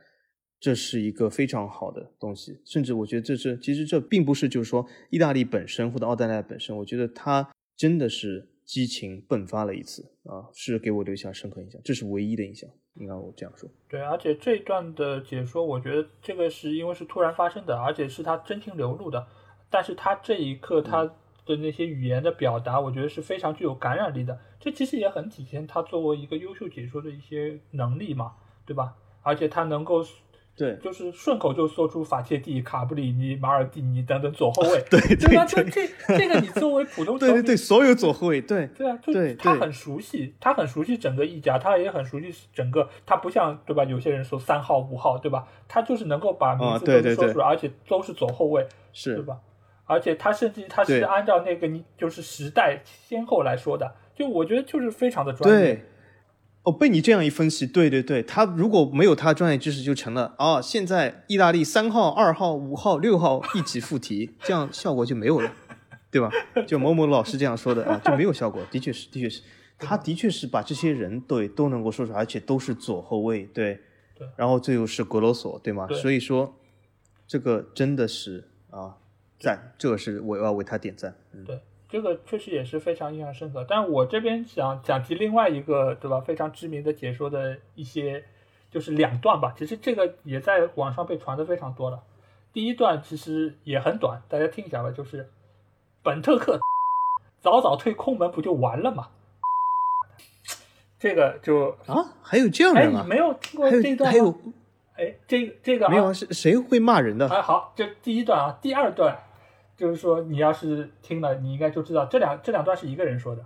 [0.64, 13.70] 这是一个非常好的东西，甚至我觉得这是其实这并不是就是说意大利本身或者澳大利亚本身，我觉得他真的是激情迸发了一次啊，是给我留下深刻印象，这是唯一的印象，应该我这样说。
[13.90, 19.28] 对，而且这一段的解说，我觉得这个是因为是突然发生的，而且是他真情流露的，
[19.70, 21.04] 但是他这一刻他
[21.46, 28.36] 的那些语言的表达，我觉得是非常具有感染力的，这其实也很体现他作为一个优秀解说的一些能力嘛，
[28.66, 28.96] 对吧？
[29.24, 30.02] 而且他能够。
[30.56, 35.44] 对，就是顺口就说出法切蒂、卡布里尼、马尔蒂尼等等左后卫， 对对吧？
[35.46, 43.84] 对这这个你作为普通对对对，所有左后卫，对对啊，就他很熟悉，他很熟悉整个意甲，他也很熟悉整个，他不像对吧？
[43.84, 45.48] 有些人说三号、五号，对吧？
[45.68, 49.40] 他就是能够把名字啊对对对都说出来，而且都是左后卫，是对，吧？
[49.86, 55.84] 而且他甚至他是按照那个你就是时代先后来说的，就我觉得就是非常的专业。
[56.64, 56.72] 对。
[56.72, 65.52] 哦，被你这样一分析，对对对，他如果没有他专业知识，就成了啊，现在意大利三号、二号、五号、六号一起附体，这样效果就没有了，
[66.10, 66.32] 对吧？
[66.66, 68.62] 就某某老师这样说的啊，就没有效果。
[68.72, 69.42] 的确是，的确是，
[69.78, 73.82] 他的确是把这些人对都能够说出来，而且都是左后卫，对，
[74.16, 75.86] 对然后最后是格罗索，对吗？
[75.88, 76.56] 对所以说，
[77.28, 78.96] 这个真的是啊，
[79.38, 81.14] 赞，这个是我要为他点赞。
[81.34, 81.60] 嗯，对，
[81.94, 83.64] 这个确实也是非常印象深刻。
[83.70, 86.20] 但我这边想讲及另外一个，对吧？
[86.20, 88.24] 非常知名的解说的一些，
[88.72, 89.54] 就是两段吧。
[89.56, 92.02] 其实这个也在网上被传的非常多了。
[92.52, 94.90] 第一段其实也很短，大家听一下吧。
[94.90, 95.30] 就是
[96.02, 96.60] 本特克
[97.42, 99.10] 早早退空门不就完了吗？
[100.98, 103.02] 这个就啊，还有这样哎，人啊？
[103.04, 104.18] 你没有听过还这一段吗？
[104.18, 104.36] 有还有
[104.96, 106.14] 哎，这个这个、啊、没有啊？
[106.14, 107.30] 是谁会骂人的？
[107.30, 109.16] 哎，好，这第一段啊，第二段
[109.76, 113.42] 就是说，你要是听了，你应该就知道这两这两段是一个人说的，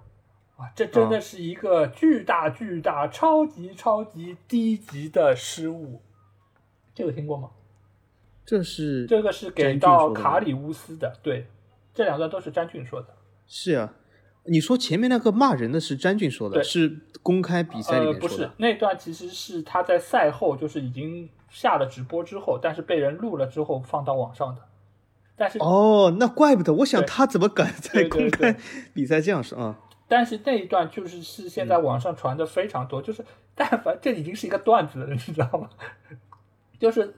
[0.58, 6.02] 啊，这真的是一个巨大巨大、超级超级低级的失误。
[6.94, 7.52] 这个听过吗？
[8.46, 11.48] 这是这个是给到卡里乌斯的，对，
[11.94, 13.08] 这两段都是詹俊说的。
[13.46, 13.94] 是啊，
[14.46, 24.62] 你说前面那个骂人的是詹俊说的，对是公开比赛里呃，不是面说的。，那段其实是他在赛后就是已经下了直播之后，但是被人录了之后放到网上的。
[25.38, 28.56] 但是哦，那怪不得，我想他怎么敢在公开
[28.94, 29.80] 比赛这样说啊？
[30.08, 33.24] 但是那一段就是是现在网上传的非常多，就是
[33.54, 35.70] 但凡这已经是一个段子了， 你知道吗？
[36.80, 37.14] 就是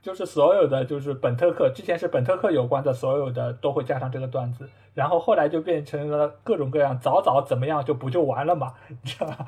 [0.00, 9.46] 就是所有的就是本特克之前是本特克有关的所有的都会加上这个段子，然后后来就变成了各种各样早早怎么样就不就完了嘛，你知道吗？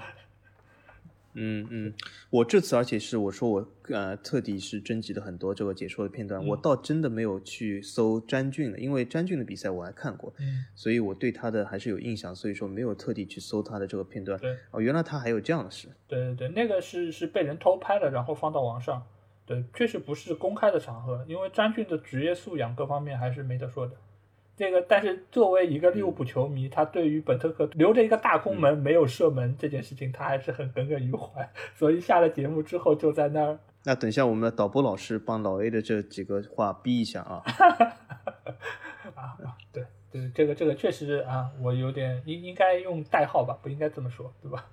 [1.34, 1.92] 嗯嗯，
[2.30, 14.38] 我这次而且是我说我呃特地是征集了很多这个解说的片段，嗯我倒真的没有去搜詹俊的，因为詹俊的比赛我还看过，嗯，所以我对他的还是有印象，所以说没有特地去搜他的这个片段。
[14.38, 15.88] 对哦，原来他还有这样的事。
[16.06, 19.06] 对对对，那个是是被人偷拍了，然后放到网上。
[19.46, 23.94] 对，确实不是公开的场合，因为詹俊的职业素养各方面还是没得说的。
[24.56, 31.50] 这个，但是作为一个利物浦球迷，他对于本特克留着一个大空门没有射门这件事情，他还是很耿耿于怀。
[31.74, 37.42] 所以下了节目之后，就在那儿那等一下我们的导播老师帮老 A 的这几个话逼一下啊。
[39.14, 44.66] 啊 啊，对对，这个这个确实啊，我有点应应该用代号吧，不应该这么说，对吧？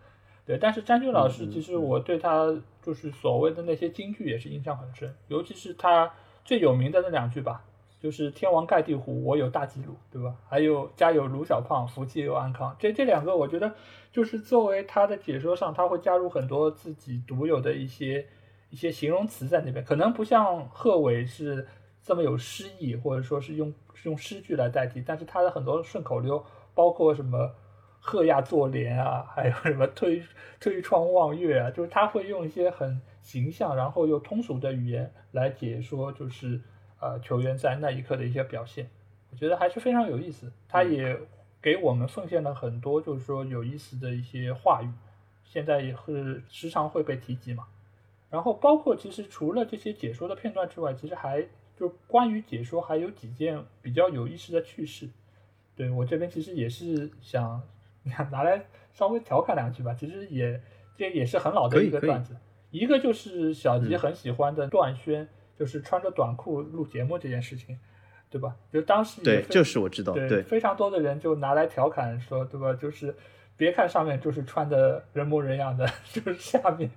[0.45, 2.47] 对，但是詹俊老师，其实我对他
[2.81, 6.11] 就是所谓的那些金句也是印象很深，尤其是他
[6.45, 7.63] 最有名的那两句吧，
[8.01, 10.35] 就是“天王盖地虎，我有大吉鲁”，对吧？
[10.49, 13.71] 还有“家有卢小胖，福气又安康”，这这两个我觉得
[14.11, 18.25] 就是作为他的解说上，他会加入很多自己独有的一些
[18.71, 21.67] 一些形容词在那边，可能不像贺炜是
[22.01, 23.71] 这么有诗意，或者说是用
[24.03, 26.43] 用诗句来代替，但是他的很多顺口溜，
[26.73, 27.53] 包括什么
[27.99, 30.23] 贺亚坐莲啊，还有什么推
[30.59, 36.59] 推窗望月啊，就是他会用一些很形象，然后又通俗的语言来解说，就是
[37.01, 38.89] 呃球员在那一刻的一些表现，
[39.31, 40.51] 我觉得还是非常有意思。
[40.69, 41.19] 他也
[41.61, 44.89] 给我们奉献了很多，就是说有意思的一些话语，
[45.43, 47.67] 现在也是时常会被提及嘛。
[48.29, 51.45] 然后包括其实除了这些解说的片段之外，其实还
[51.75, 55.09] 就关于解说还有几件比较有意思的趣事。
[55.75, 57.61] 对我这边其实也是想
[58.31, 60.61] 拿来稍微调侃两句吧，其实也
[60.95, 62.35] 这也是很老的一个段子。
[62.69, 65.27] 一个就是小吉嗯很喜欢的段轩，
[65.57, 67.77] 就是穿着短裤录节目这件事情，
[68.29, 68.55] 对吧？
[68.71, 70.13] 就当时也对，非这是我知道。
[70.13, 72.73] 对，对，非常多的人就拿来调侃说，对吧？
[72.73, 73.15] 就是
[73.57, 76.89] 别看上面就是穿的人模人样的， 就是下面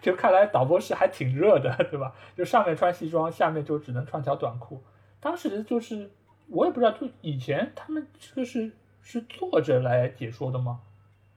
[0.00, 2.14] 就看来导播室还挺热的，对吧？
[2.36, 4.82] 就上面穿西装，下面就只能穿条短裤。
[5.20, 6.10] 当时就是
[6.48, 8.70] 我也不知道，就以前他们这个是
[9.02, 10.80] 是坐着来解说的吗？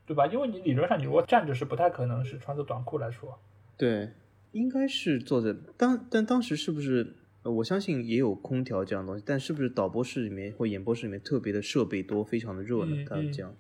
[0.05, 0.26] 对吧？
[0.28, 3.38] 因为你理论上你如果站着是不太可能是穿着短裤来说。
[3.76, 4.09] 对，
[4.58, 5.53] 应该是坐着。
[5.78, 7.16] 当但当时是不是？
[7.43, 13.05] 呃我相信也有空调这样的东西，但是不是导播室里面或演播室里面特别的设备多，非常的热呢？
[13.08, 13.55] 他这样。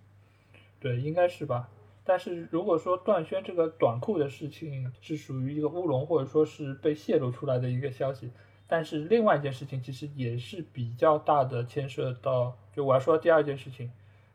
[0.77, 1.69] 对，应该是吧。
[2.03, 8.29] 但是如果说段轩这个短裤的事情是属于一个乌龙，或者说是被泄露出来的一个消息，
[8.67, 13.89] 但是另外一件事情其实也是比较大的牵涉到，就我要说第二件事情，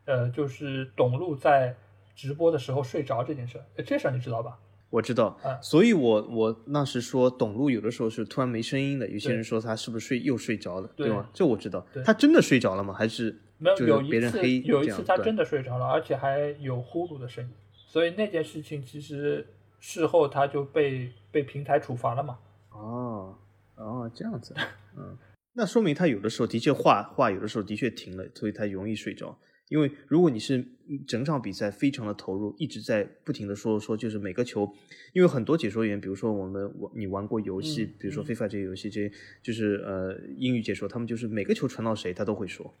[0.05, 1.75] 呃，就是董路在
[2.15, 4.57] 直播的时候睡着这件事这事儿你知道吧？
[4.93, 11.27] 我知道，所以我我那时说董路有的时候是突然没声音的，有些人说他是不是睡又睡着了，对吗？
[11.33, 12.93] 这我知道，他真的睡着了吗？
[12.93, 13.87] 还是没有？
[13.87, 17.49] 有一次有一次他真的睡着了，而且还有呼噜的声音，
[17.87, 19.47] 所以那件事情其实
[19.79, 22.37] 事后他就被被平台处罚了嘛。
[22.69, 23.35] 哦
[23.75, 24.53] 哦，这样子，
[24.95, 25.17] 嗯，
[25.53, 29.35] 那说明他有的时候的确话话有的时候的确停了，所以他容易睡着。
[29.69, 30.63] 因为如果你是
[31.07, 34.71] 整场比赛非常的投入，一直在不停的说说，就是每个球，
[35.13, 39.11] 因为很多解说员，比如说我们玩你玩过游戏，比如说非法这些游戏，这些
[39.41, 42.73] 就是呃英语解说，他们就是每个球传到谁他都会说，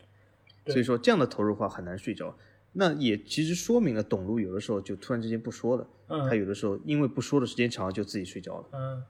[0.67, 2.37] 所以说这样的投入话很难睡着。
[2.73, 5.87] 那也其实说明了董路有的时候就突然之间不说了，
[6.27, 8.65] 他有的时候因为不说的时间长了就自己睡着了。
[8.71, 9.03] 嗯，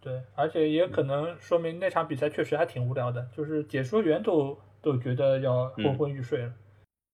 [0.00, 6.54] 对，而且也可能说明那场比赛确实还挺无聊的，就是解说员都都觉得要昏昏欲睡了。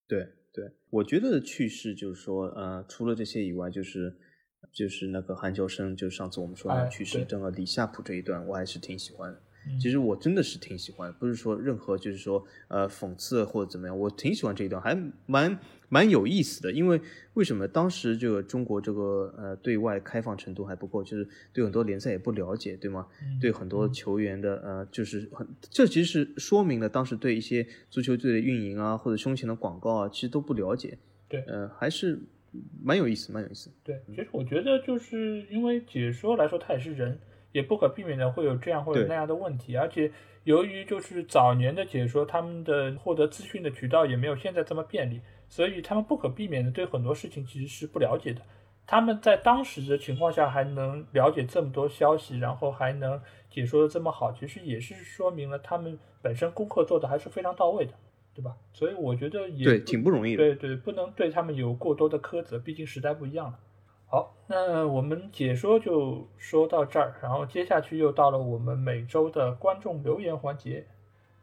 [0.08, 4.16] 对对，我觉得趣事就是说，呃，除了这些以外，就是
[4.72, 9.40] 就是那个韩乔生，就上次我们说的趣事，正好李夏普这一段，我还是挺喜欢的。
[9.80, 14.96] 其实我真的是挺喜欢，不是说任何就是说呃讽刺或者怎么样，我挺喜欢这一段，还
[15.26, 15.58] 蛮
[15.88, 16.72] 蛮有意思的。
[16.72, 17.00] 因为
[17.34, 23.06] 为什么当时这个中国这个呃对外开放程度还不够，就是对很多联赛也不了解，对吗？
[23.40, 30.98] 对很多球员的呃就是很，这其实说明了当时对一些足球队的运营啊或者胸前的广告啊，其实都不了解。
[31.28, 32.18] 对，呃，还是
[32.82, 33.70] 蛮有意思，蛮有意思。
[33.82, 37.18] 对，其实我觉得就是因为解说来说，他也是人。
[37.52, 40.12] 也不可避免的会有这样或者那样的问题，而且
[40.44, 48.42] 由于就是早年的解说，他们的获得资讯的渠道也没有现在这么便利，所以他们不可避免的对很多事情其实是不了解的。
[48.86, 53.20] 他们在当时的情况下还能了解这么多消息，然后还能
[53.50, 57.92] 解说的这么好，其实也是说明了他们本身功课做的还是非常到位的，
[58.32, 58.54] 对吧？
[58.72, 60.44] 所以我觉得也对，挺不容易的。
[60.44, 63.58] 对对，不能对他们有过多的苛责，毕竟时代不一样了。
[64.08, 70.86] 好，那我们解说就说到这儿，然后接下去又到了我们每周的观众留言环节。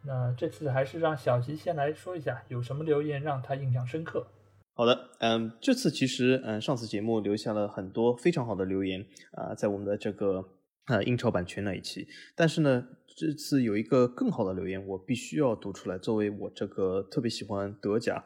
[0.05, 4.27] 那这次还是让小吉先来说一下，有什么留言让他印象深刻？
[4.75, 10.43] 好的，嗯，这次其实，嗯，上次节目留下了很多非常好的留言啊，在我们的这个
[10.87, 12.07] 呃英超版权那一期。
[12.35, 12.85] 但是呢，
[13.15, 18.23] 这次有一个更好的留言，我必须要读出来，作为我这个特别喜欢德甲。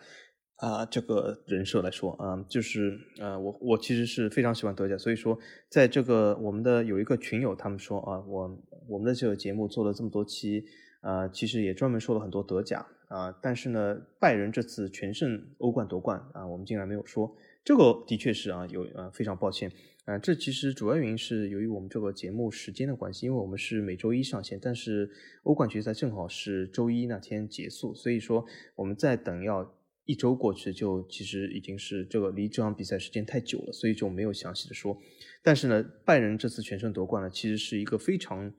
[0.58, 5.38] 啊，这个人设来说，啊，就是呃，我我其实是非常喜欢德甲，所以说，
[5.70, 10.64] 在这个我们的有一个群友，他们说啊，我我们的这个节目做了这么多期，
[11.02, 19.72] 啊，其实也专门说了很多德甲啊，但是呢，拜仁这次全胜欧冠夺冠啊，我们竟然没有说，这个的确是啊，有呃非常抱歉
[20.06, 25.10] 啊，这其实主要原因是由于我们这个节目时间的关系，因为我们是每周一上线，但是
[25.44, 28.46] 欧冠决赛正好是周一那天结束，所以说
[28.76, 29.74] 我们在等要。
[30.10, 34.98] 一周过去，就其实已经是这个离这场比赛时间太久了，所以就没有详细的说。
[35.44, 38.50] 但是呢，拜仁这次全胜夺冠呢，其实是一个非常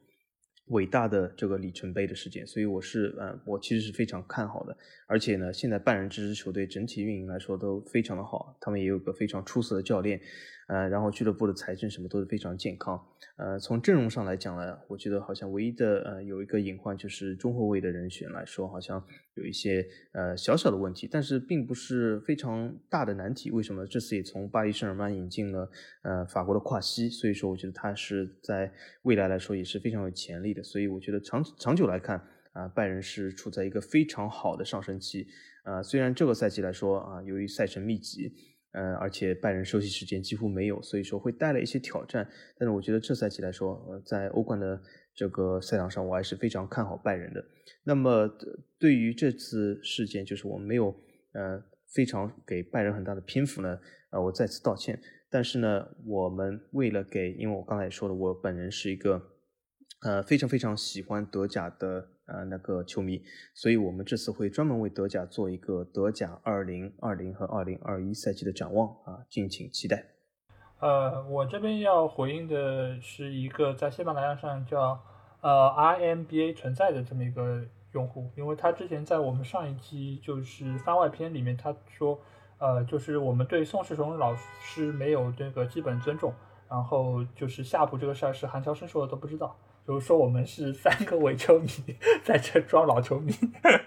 [0.71, 4.77] 伟大的这个里程碑的事件，所以我是呃，我其实是非常看好的。
[5.07, 10.21] 而且呢，现在半人这支球队整体运营来说都非常的好，他们也有个非常出色的教练。
[10.69, 13.03] 呃，然后俱乐部的财政什么都是非常健康。
[13.37, 19.03] 呃，从阵容上来讲呢，我觉得好像唯一的呃有一个隐患就是中后卫的人选来说，好像
[19.35, 23.51] 有一些呃小小的问题，但是并不是非常大的难题。
[23.51, 23.87] 为什么？
[23.87, 25.71] 这次也从巴黎圣日耳曼引进了
[26.03, 28.71] 呃法国的跨西，所以说我觉得他是在
[29.03, 30.62] 未来来说也是非常有潜力的。
[30.62, 35.27] 所以我觉得长长久来看啊，拜仁是处在一个非常好的上升期。
[35.62, 38.35] 啊，虽然这个赛季来说啊，由于赛程密集。
[38.73, 42.29] 嗯，而且拜仁休息时间几乎没有，所以说会带来一些挑战。
[42.59, 44.81] 但是我觉得这赛季来说，呃，在欧冠的
[45.14, 47.45] 这个赛场上，我还是非常看好拜仁的。
[47.85, 48.29] 那么
[48.79, 50.95] 对于这次事件，就是我们没有
[51.33, 55.01] 呃非常给拜仁很大的篇幅呢，呃，我再次道歉。
[55.31, 59.23] 但是呢，我们为了给，因为我刚才也说了，我本人是一个
[60.03, 62.11] 呃非常非常喜欢德甲的。
[62.29, 63.22] 呃，那个球迷，
[63.55, 70.05] 所以我们这次会专门为德甲做一个德甲二零二零和二零二一赛季的展望啊，敬请期待。
[70.81, 75.01] 呃，我这边要回应的是一个在喜马拉雅上叫
[75.41, 77.64] 呃 RMBA 存在的这么一个
[77.95, 82.20] 用户，因为他之前在我们上一期就是番外篇里面他说，
[82.59, 86.33] 呃，就是我们对宋世雄老师没有这个基本尊重，
[86.68, 89.57] 然后就是夏普这个事儿是韩乔生说的都不知道。
[89.89, 91.68] 比如说，我们是三个伪球迷
[92.22, 93.32] 在这装老球迷，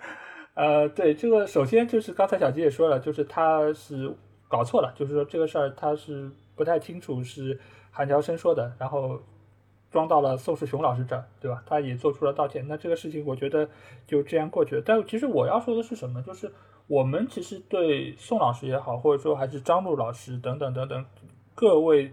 [0.55, 4.11] 呃，对这个，首先就是刚才小吉也说了，就是他是
[4.47, 7.59] 搞错了，就是说这个事儿他是不太清楚是
[7.91, 9.21] 韩乔生说的，然后
[9.91, 11.61] 装到了宋世雄老师这儿，对吧？
[11.67, 13.69] 他也做出了道歉，那这个事情我觉得
[14.07, 14.81] 就这样过去了。
[14.83, 16.19] 但其实我要说的是什么？
[16.23, 16.51] 就是
[16.87, 21.05] 我们其实对宋老师也好，或者说还是张璐老师等等等等
[21.53, 22.11] 各位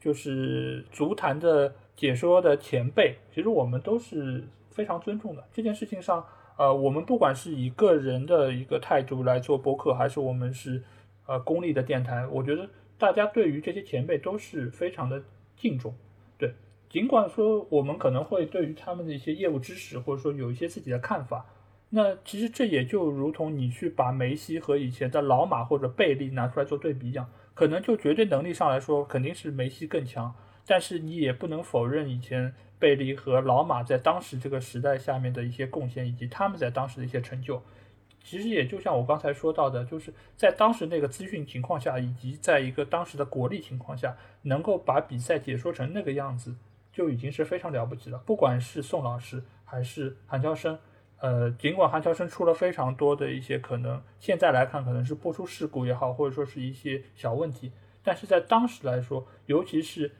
[0.00, 5.44] 就是足坛的解说的前辈，其实我们都是非常尊重的。
[5.52, 6.24] 这件事情上，
[6.56, 10.80] 呃，我们不管是以个人的一个态度来做播客，还是我们是
[11.26, 15.20] 呃公立的电台，我觉得大家对于这些前辈都是非常的
[15.56, 15.92] 敬重。
[16.38, 16.54] 对，
[16.88, 21.46] 尽管说我们可能会对于他们的一些业务知识，或者说有一些自己的看法。
[21.90, 30.32] 那其实这也就如同你去把梅西和以前的老马或者贝利拿出来做对比一样，可能就绝对能力上来说肯定是梅西更强，
[30.68, 37.60] 但是你也不能否认以前贝利和老马在当时这个时代下面的一些贡献，以及他们在当时的一些成就。
[38.22, 46.54] 其实也就像我刚才说到的，就是在当时那个资讯情况下，以及在一个当时的国力情况下，能够把比赛解说成那个样子，
[46.92, 48.18] 就已经是非常了不起了。
[48.18, 50.78] 不管是宋老师还是韩乔生。
[51.20, 57.72] 呃，尽管韩乔生出了非常多的一些可能，现在来看可能是播出事故也好，或者说是一些小问题，
[58.04, 60.12] 但是在当时来说，尤其是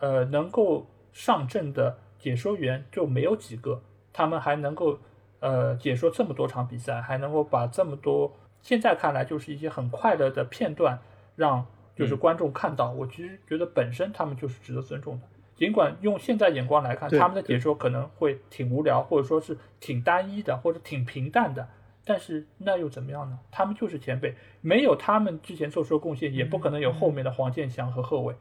[0.00, 3.82] 呃能够上阵的解说员就没有几个，
[4.12, 4.98] 他们还能够
[5.40, 8.32] 呃解说这么多场比赛，还能够把这么多
[8.62, 10.98] 现在看来就是一些很快乐的片段
[11.36, 15.26] 让就是观众看到，我其实觉得本身他们就是值得尊重的。
[15.54, 21.68] 尽管用现在眼光来看，他们的解说可能会挺无聊，或者说是挺单一的，或者挺平淡的，
[22.04, 23.38] 但是那又怎么样呢？
[23.52, 28.34] 他们就是前辈，没有他们之前做出的贡献，也不可能有后面的黄健翔和贺炜。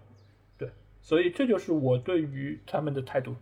[1.03, 3.35] 对，所以这就是我对于他们的态度。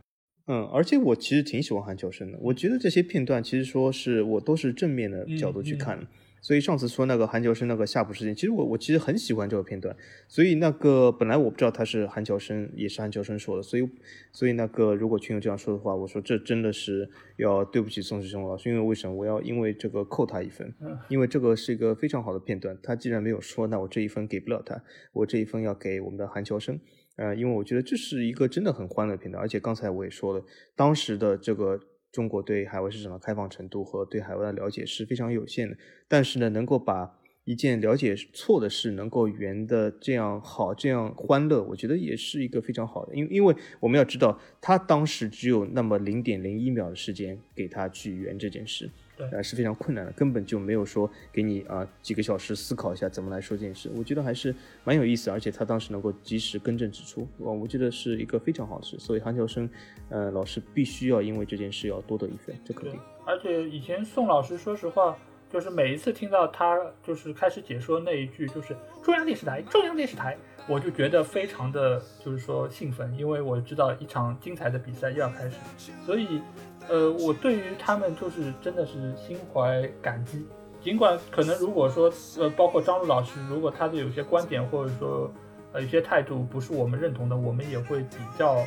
[0.47, 6.07] 嗯，而且我其实挺喜欢韩乔生的，我觉得这些片段其实说是我都是正面的角度去看。
[6.43, 9.95] 所以上次说那个韩乔生那个夏普事件，其实我我其实很喜欢这个片段。
[10.27, 13.61] 所以那个本来我不知道他是韩乔生，也是韩乔生说的。
[13.61, 13.87] 所以
[14.31, 17.07] 所以那个如果群友这样说的话，我说这真的是
[17.37, 20.73] 要对不起宋师兄老师，因为为什么我要因为这个扣他一分？
[21.09, 24.83] 因为这个是一个非常好的片段，他既然没有说，那我这一分给不了他，
[25.13, 26.79] 我这一分要给我们的韩乔生。
[27.15, 30.43] 呃，因为我觉得这是一个真的很欢乐的片段，而且刚才我也说了，
[30.75, 31.79] 当时的这个。
[32.11, 35.77] 中国对海外市场的开放程度和对海外的了解是非常有限的，
[36.09, 37.09] 但是呢，能够把
[37.45, 43.15] 一件了解错的事能够圆的这样好、这样欢乐，我觉得也是一个非常好的。
[43.15, 48.89] 因因为我们要知道，他当时只有那么零点零一秒的时间给他去圆这件事。
[49.31, 53.89] 呃，是非常困难的，根本就没有说给你啊几个小时思考一下怎么来说这件事。
[53.95, 58.97] 我觉得还是蛮有意思，而且他当时能够及时更正指出，我我觉得是一个非常好的事。
[58.97, 59.69] 所以韩乔生，
[60.09, 62.99] 呃，老师必须要因为这件事要多得一分，这肯定。
[63.25, 65.17] 而且以前宋老师，说实话，
[65.51, 75.57] 就是每一次听到他就是开始解说那一句，就是中央电视台，中央电视台，我就觉得非常的就是说兴奋，因为我知道一场精彩的比赛又要开始，
[76.05, 76.41] 所以。
[76.89, 80.45] 呃，我对于他们就是真的是心怀感激。
[80.83, 85.31] 尽管可能如果说，呃，包括张璐老师，如果他的有些观点或者说，
[85.73, 88.65] 呃，有些态度不是我们认同的，我们也会比较，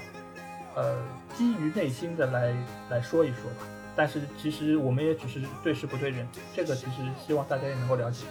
[0.77, 0.97] 呃，
[1.35, 2.55] 基于内心的来
[2.89, 3.67] 来说一说吧。
[3.97, 8.25] 但是其实我们也只是对事不对人，这个其实希望大家也能够了解。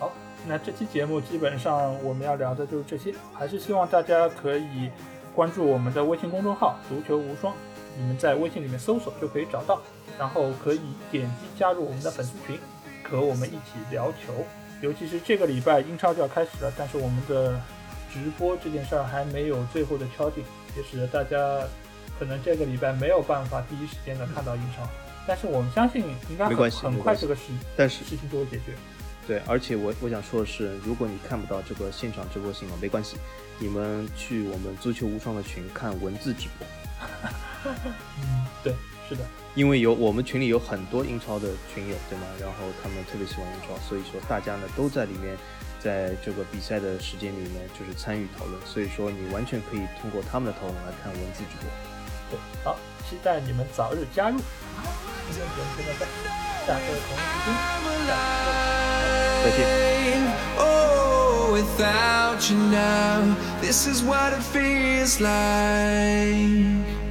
[0.00, 0.10] 好，
[0.46, 4.90] 那这期节目基本上我们要聊的就是这些，还是希望大家可以
[5.34, 7.54] 关注我们的微信公众号“足球无双”。
[7.98, 9.82] 你们在微信里面搜索就可以找到，
[10.16, 10.80] 然后可以
[11.10, 12.56] 点击加入我们的粉丝群，
[13.02, 14.46] 和我们一起聊球。
[14.80, 17.60] 尤其是这个礼拜英超就要开始了，但是我们的
[18.12, 20.44] 直播这件事儿还没有最后的敲定，
[20.76, 21.36] 也使得大家
[22.20, 24.88] 可能这个礼拜没有办法第一时间的看到英超。
[25.26, 27.42] 但是我们相信应该很很快这个事，
[27.76, 28.72] 但是事情就会解决。
[29.26, 33.16] 对，而且我我想说的是，如果你看不到这个现场直播信号，没关系，
[33.58, 36.66] 你们去我们足球无双的群看文字直播。
[37.64, 38.74] 嗯， 对，
[39.08, 42.26] 是的，因为有我们群里有很多英超的群友，对吗？
[42.40, 45.36] 然后他们特别喜欢英超，所以说大家呢都在里面，
[45.80, 51.68] 在这个比赛的时间里面就是参与讨论，所以说你完全可以通过他们的讨论来看文字直播。
[52.30, 52.78] 对，好，
[53.08, 54.38] 期待你们早日加入。
[55.30, 56.04] 今天节目就到这，
[56.66, 58.08] 下周同一时间
[59.42, 59.58] 再见。
[61.50, 62.42] Without
[66.52, 67.07] you